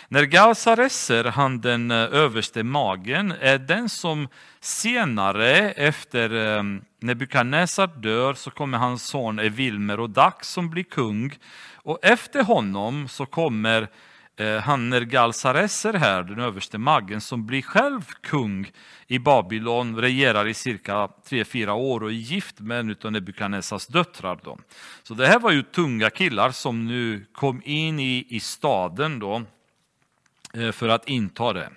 [0.08, 4.28] Nergal Sareser, han den eh, överste magen, är den som
[4.60, 6.64] senare efter eh,
[7.00, 11.34] Nebukadnessar dör så kommer hans son Evilmer och Dax som blir kung
[11.86, 13.88] och efter honom så kommer
[14.38, 18.72] eh, han Nergal-Sareser här, den överste magen, som blir själv kung
[19.08, 20.94] i Babylon, regerar i cirka
[21.30, 24.40] 3-4 år och är gift med en av Nebukadnessars döttrar.
[24.44, 24.58] Då.
[25.04, 29.44] Så det här var ju tunga killar som nu kom in i, i staden då,
[30.56, 31.70] Eh, för att inta det.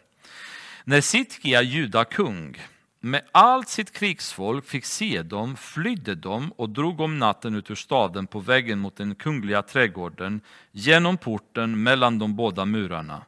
[0.84, 2.56] När Sitkia, judakung,
[3.00, 7.74] med allt sitt krigsfolk fick se dem flydde de och drog om natten ut ur
[7.74, 10.40] staden på vägen mot den kungliga trädgården
[10.72, 13.22] genom porten mellan de båda murarna.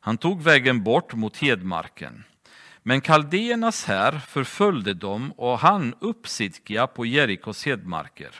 [0.00, 2.24] Han tog vägen bort mot hedmarken.
[2.82, 8.30] Men kaldéernas här förföljde dem och han upp Sidkia på Jerikos hedmarker.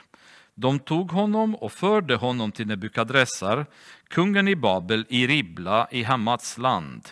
[0.59, 3.65] De tog honom och förde honom till Nebukadressar,
[4.07, 7.09] kungen i Babel, i Ribla i Hamats land.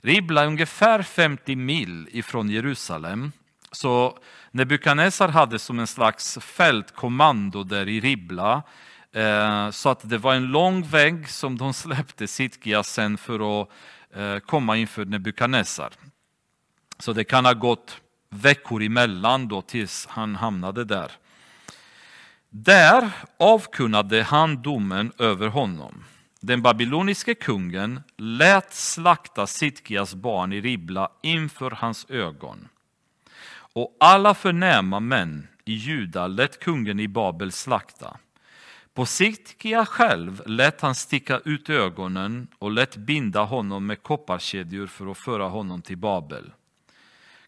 [0.00, 3.32] Ribla är ungefär 50 mil ifrån Jerusalem.
[3.72, 4.18] Så
[4.50, 8.62] Nebukadnessar hade som en slags fältkommando där i Ribla.
[9.12, 13.68] Eh, så att det var en lång väg som de släppte Sitkia sen för att
[14.14, 15.92] eh, komma inför Nebukadnessar.
[16.98, 21.12] Så det kan ha gått veckor emellan då tills han hamnade där.
[22.50, 26.04] Där avkunnade han domen över honom.
[26.46, 32.68] Den babyloniske kungen lät slakta Sitkias barn i Ribla inför hans ögon.
[33.52, 38.16] Och alla förnäma män i Juda lät kungen i Babel slakta.
[38.94, 45.10] På Sitkia själv lät han sticka ut ögonen och lät binda honom med kopparkedjor för
[45.10, 46.52] att föra honom till Babel.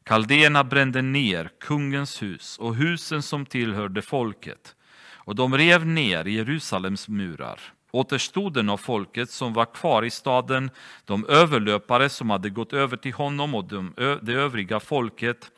[0.05, 4.75] Kaldéerna brände ner kungens hus och husen som tillhörde folket
[5.15, 7.61] och de rev ner Jerusalems murar.
[7.97, 10.71] Återstoden av folket som var kvar i staden,
[11.05, 15.51] de överlöpare som hade gått över till honom och de, det övriga folket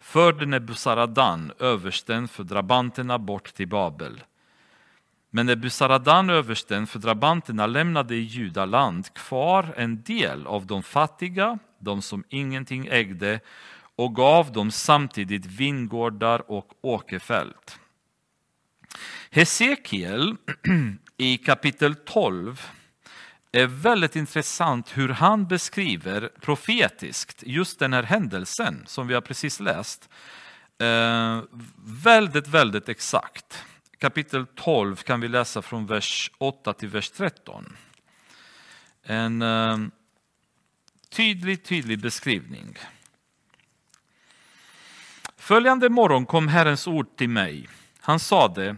[0.00, 4.20] förde Nebusaradan, översten för drabanterna, bort till Babel.
[5.30, 12.02] Men Nebusaradan, översten för drabanterna, lämnade i Judaland kvar en del av de fattiga, de
[12.02, 13.40] som ingenting ägde,
[13.96, 17.78] och gav dem samtidigt vingårdar och åkerfält.
[19.30, 20.36] Hesekiel
[21.16, 22.62] i kapitel 12
[23.52, 29.60] är väldigt intressant hur han beskriver profetiskt just den här händelsen som vi har precis
[29.60, 30.08] läst.
[30.78, 31.42] Eh,
[32.04, 33.64] väldigt, väldigt exakt.
[33.98, 37.76] Kapitel 12 kan vi läsa från vers 8 till vers 13.
[39.02, 39.78] En eh,
[41.08, 42.78] tydlig, tydlig beskrivning.
[45.36, 47.68] Följande morgon kom Herrens ord till mig.
[48.00, 48.76] Han sade,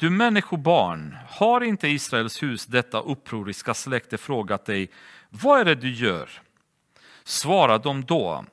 [0.00, 4.90] du människobarn, har inte Israels hus, detta upproriska släkte, frågat dig,
[5.30, 6.30] vad är det du gör?
[7.24, 8.44] Svara dem då,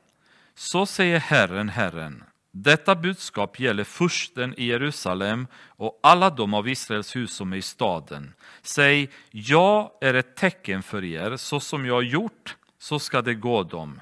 [0.56, 7.16] så säger Herren, Herren, detta budskap gäller fursten i Jerusalem och alla de av Israels
[7.16, 8.34] hus som är i staden.
[8.62, 13.34] Säg, jag är ett tecken för er, så som jag har gjort, så ska det
[13.34, 14.02] gå dem.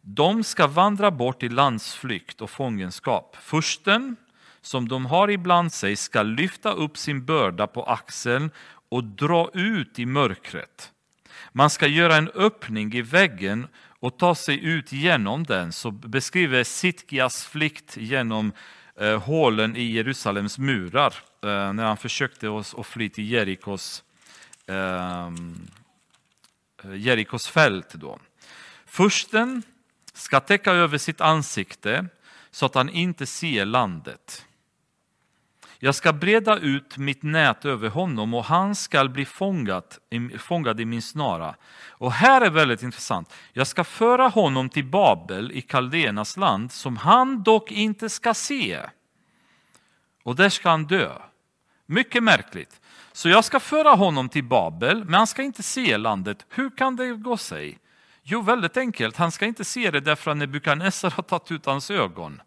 [0.00, 3.36] De ska vandra bort i landsflykt och fångenskap.
[3.40, 4.16] Fursten,
[4.66, 8.50] som de har ibland sig, ska lyfta upp sin börda på axeln
[8.88, 10.92] och dra ut i mörkret.
[11.52, 13.66] Man ska göra en öppning i väggen
[14.00, 18.52] och ta sig ut genom den, så beskriver Sitkias flykt genom
[19.00, 24.04] eh, hålen i Jerusalems murar eh, när han försökte att fly till Jerikos,
[24.66, 25.30] eh,
[26.94, 27.94] Jerikos fält.
[27.94, 28.18] Då.
[28.86, 29.62] Fursten
[30.12, 32.06] ska täcka över sitt ansikte
[32.50, 34.46] så att han inte ser landet.
[35.78, 39.98] Jag ska breda ut mitt nät över honom och han ska bli fångat,
[40.38, 41.54] fångad i min snara.
[41.88, 43.34] Och här är väldigt intressant.
[43.52, 48.80] Jag ska föra honom till Babel i Kaldéernas land som han dock inte ska se.
[50.22, 51.12] Och där ska han dö.
[51.86, 52.80] Mycket märkligt.
[53.12, 56.46] Så jag ska föra honom till Babel, men han ska inte se landet.
[56.48, 57.78] Hur kan det gå sig?
[58.22, 59.16] Jo, väldigt enkelt.
[59.16, 62.42] Han ska inte se det därför att Nebukadnessar har tagit ut hans ögon.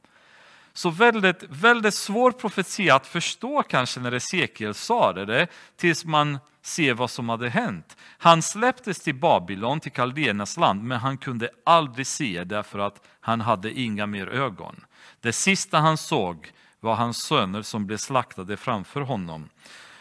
[0.80, 6.94] Så väldigt, väldigt svår profetia att förstå kanske när Esekiel sa det, tills man ser
[6.94, 7.98] vad som hade hänt.
[8.18, 13.42] Han släpptes till Babylon, till Kaldéernas land, men han kunde aldrig se därför att han
[13.42, 14.86] hade inga mer ögon.
[15.22, 19.50] Det sista han såg var hans söner som blev slaktade framför honom.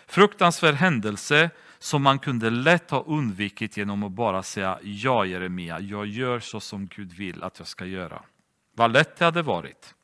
[0.07, 6.07] Fruktansvärd händelse som man kunde lätt ha undvikit genom att bara säga ja Jeremia, jag
[6.07, 8.23] gör så som Gud vill att jag ska göra.
[8.77, 9.95] Vad lätt det hade varit.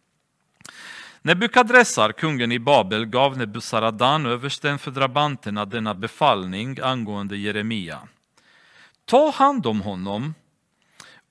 [1.23, 7.99] Nebukadressar, kungen i Babel, gav Nebusaradan, översten för drabanterna, denna befallning angående Jeremia.
[9.05, 10.35] Ta hand om honom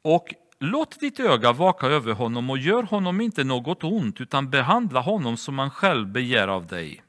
[0.02, 5.00] och låt ditt öga vaka över honom och gör honom inte något ont utan behandla
[5.00, 7.04] honom som han själv begär av dig.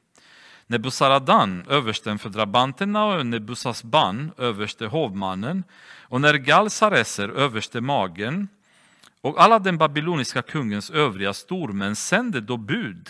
[0.67, 5.63] Nebusaradan, översten för drabanterna och Nebusasban, överste hovmannen
[6.01, 8.47] och Nergal-Sareser, överste magen
[9.25, 13.09] och alla den babyloniska kungens övriga stormän sände då bud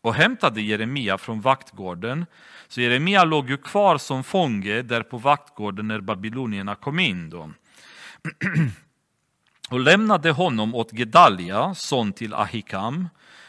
[0.00, 2.26] och hämtade Jeremia från vaktgården.
[2.68, 7.30] Så Jeremia låg ju kvar som fånge där på vaktgården när babylonierna kom in.
[7.30, 7.50] Då.
[9.70, 13.08] och lämnade honom åt Gedalia, son till Ahikam,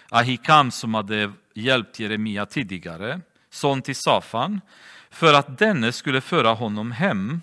[0.09, 4.61] Ahikam som hade hjälpt Jeremia tidigare, son till Safan,
[5.09, 7.41] för att denne skulle föra honom hem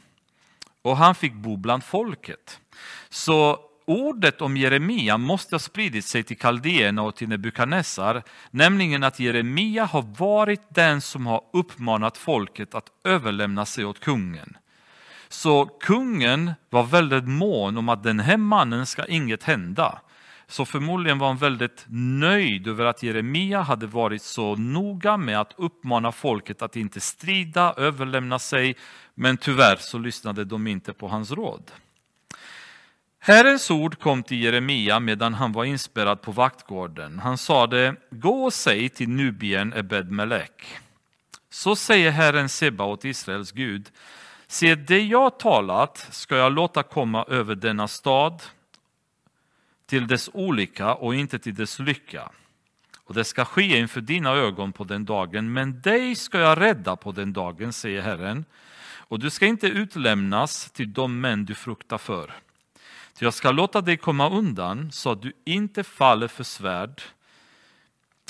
[0.83, 2.61] och han fick bo bland folket.
[3.09, 9.21] Så ordet om Jeremia måste ha spridit sig till kaldéerna och till Nebukadnessar, nämligen att
[9.21, 14.57] Jeremia har varit den som har uppmanat folket att överlämna sig åt kungen.
[15.29, 20.01] Så kungen var väldigt mån om att den här mannen ska inget hända.
[20.47, 21.85] Så förmodligen var han väldigt
[22.21, 27.75] nöjd över att Jeremia hade varit så noga med att uppmana folket att inte strida,
[27.77, 28.77] överlämna sig,
[29.15, 31.71] men tyvärr så lyssnade de inte på hans råd.
[33.23, 37.19] Herrens ord kom till Jeremia medan han var inspärrad på vaktgården.
[37.19, 40.79] Han sade, gå och säg till Nubien Ebed-Melek.
[41.51, 43.91] Så säger Herren Sebaot, Israels Gud,
[44.47, 48.43] se det jag talat ska jag låta komma över denna stad
[49.87, 52.31] till dess olycka och inte till dess lycka.
[53.05, 56.97] Och det ska ske inför dina ögon på den dagen, men dig ska jag rädda
[56.97, 58.45] på den dagen, säger Herren.
[58.99, 62.33] Och du ska inte utlämnas till de män du fruktar för.
[63.21, 67.03] Ty jag ska låta dig komma undan så att du inte faller för svärd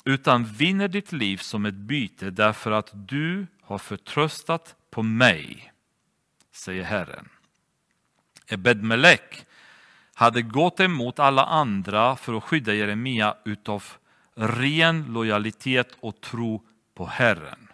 [0.05, 5.73] utan vinner ditt liv som ett byte därför att du har förtröstat på mig,
[6.53, 7.29] säger Herren.
[8.47, 9.47] Ebed-Melek
[10.15, 13.85] hade gått emot alla andra för att skydda Jeremia utav
[14.35, 17.70] ren lojalitet och tro på Herren.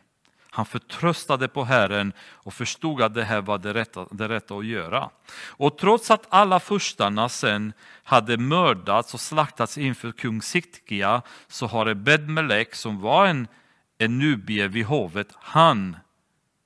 [0.56, 4.66] Han förtröstade på Herren och förstod att det här var det rätta, det rätta att
[4.66, 5.10] göra.
[5.46, 7.72] Och trots att alla furstarna sen
[8.02, 13.48] hade mördats och slaktats inför kung Siktia så har Bedmelek, som var en,
[13.98, 15.96] en nubie vid hovet, han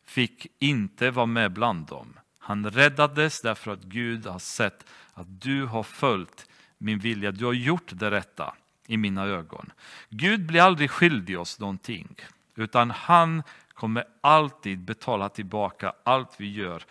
[0.07, 2.19] fick inte vara med bland dem.
[2.39, 4.85] Han räddades därför att Gud har sett
[5.15, 6.47] att du har följt
[6.79, 8.55] min vilja, du har gjort det rätta
[8.87, 9.73] i mina ögon.
[10.09, 12.17] Gud blir aldrig skyldig oss någonting,
[12.57, 13.43] utan han
[13.81, 16.85] kommer alltid betala tillbaka allt vi gör.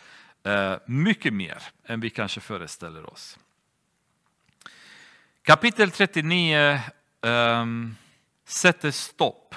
[0.44, 3.38] Eh, mycket mer än vi kanske föreställer oss.
[5.42, 6.80] Kapitel 39
[7.22, 7.96] um, ehm,
[8.46, 9.56] sätter stopp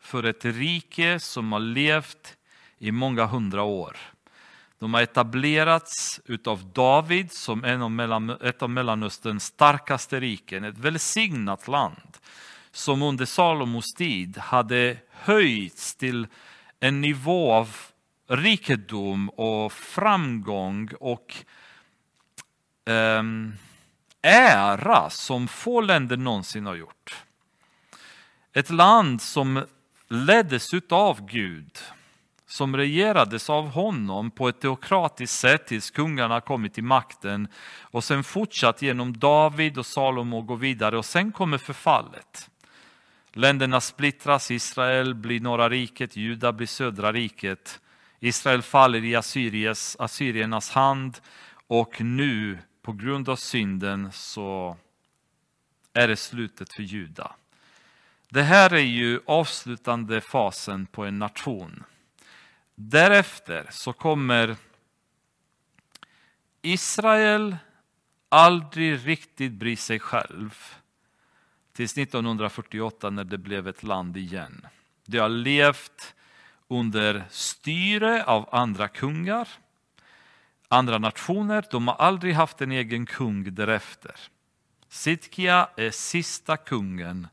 [0.00, 2.36] för ett rike som har levt
[2.78, 3.96] i många hundra år.
[4.78, 10.78] De har etablerats utav David som en av mellan, ett av Mellanösterns starkaste riken, ett
[10.78, 12.18] välsignat land
[12.72, 16.26] som under Salomos tid hade höjts till
[16.80, 17.76] en nivå av
[18.28, 21.36] rikedom och framgång och
[22.84, 23.54] um,
[24.22, 27.24] ära som få länder någonsin har gjort.
[28.52, 29.64] Ett land som
[30.08, 31.78] leddes av Gud,
[32.46, 37.48] som regerades av honom på ett teokratiskt sätt tills kungarna kommit till makten
[37.80, 42.49] och sen fortsatt genom David och Salomo gå vidare och sen kommer förfallet.
[43.32, 47.80] Länderna splittras, Israel blir norra riket, Juda blir södra riket.
[48.20, 51.20] Israel faller i Assyries, assyriernas hand
[51.66, 54.76] och nu på grund av synden så
[55.92, 57.32] är det slutet för Juda.
[58.28, 61.84] Det här är ju avslutande fasen på en nation.
[62.74, 64.56] Därefter så kommer
[66.62, 67.56] Israel
[68.28, 70.74] aldrig riktigt bry sig själv
[71.80, 74.66] tills 1948 när det blev ett land igen.
[75.06, 76.14] Det har levt
[76.68, 79.48] under styre av andra kungar,
[80.68, 81.64] andra nationer.
[81.70, 84.14] De har aldrig haft en egen kung därefter.
[84.88, 87.28] Sidkia är sista kungen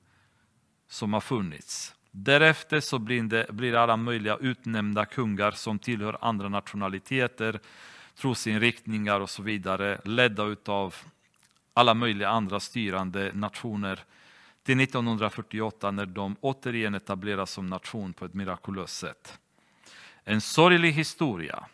[0.90, 1.96] som har funnits.
[2.12, 7.60] Därefter så blir det blir alla möjliga utnämnda kungar som tillhör andra nationaliteter,
[8.16, 10.96] trosinriktningar och så vidare, ledda av
[11.74, 14.04] alla möjliga andra styrande nationer
[14.68, 19.40] till 1948 när de återigen etableras som nation på ett mirakulöst sätt.
[20.24, 21.66] En sorglig historia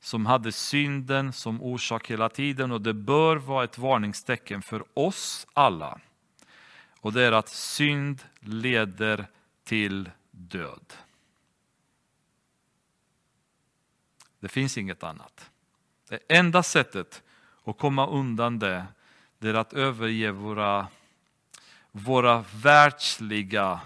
[0.00, 5.46] som hade synden som orsak hela tiden och det bör vara ett varningstecken för oss
[5.52, 6.00] alla.
[7.00, 9.26] Och det är att synd leder
[9.64, 10.92] till död.
[14.40, 15.50] Det finns inget annat.
[16.08, 17.22] Det enda sättet
[17.64, 18.86] att komma undan det,
[19.38, 20.86] det är att överge våra
[21.96, 23.80] våra världsliga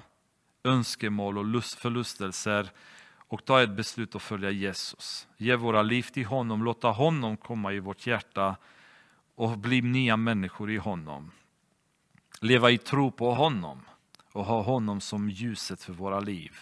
[0.65, 2.71] önskemål och lust, förlustelser
[3.17, 5.29] och ta ett beslut att följa Jesus.
[5.37, 8.57] Ge våra liv till honom, låta honom komma i vårt hjärta
[9.35, 11.31] och bli nya människor i honom.
[12.41, 13.81] Leva i tro på honom
[14.33, 16.57] och ha honom som ljuset för våra liv.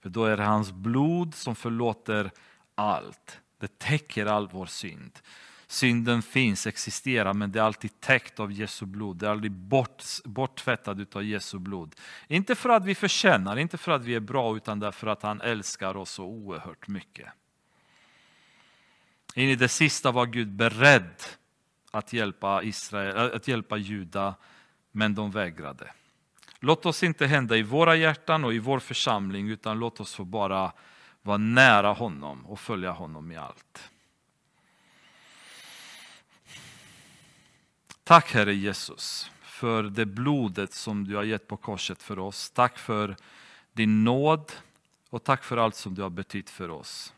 [0.00, 2.30] För då är det hans blod som förlåter
[2.74, 3.40] allt.
[3.58, 5.18] Det täcker all vår synd.
[5.70, 9.16] Synden finns, existerar, men det är alltid täckt av Jesu blod.
[9.16, 11.94] Det är aldrig bort, borttvättat av Jesu blod.
[12.28, 15.40] Inte för att vi förtjänar, inte för att vi är bra, utan därför att han
[15.40, 17.28] älskar oss så oerhört mycket.
[19.34, 21.22] In i det sista var Gud beredd
[21.90, 24.34] att hjälpa, Israel, äh, att hjälpa Juda,
[24.92, 25.92] men de vägrade.
[26.60, 30.24] Låt oss inte hända i våra hjärtan och i vår församling, utan låt oss få
[30.24, 30.72] bara
[31.22, 33.90] vara nära honom och följa honom i allt.
[38.10, 42.50] Tack Herre Jesus för det blodet som du har gett på korset för oss.
[42.50, 43.16] Tack för
[43.72, 44.52] din nåd
[45.10, 47.14] och tack för allt som du har betytt för oss.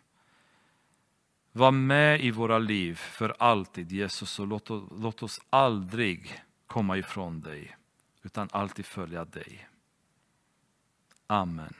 [1.52, 7.40] Var med i våra liv för alltid Jesus och låt, låt oss aldrig komma ifrån
[7.40, 7.76] dig
[8.22, 9.68] utan alltid följa dig.
[11.26, 11.74] Amen.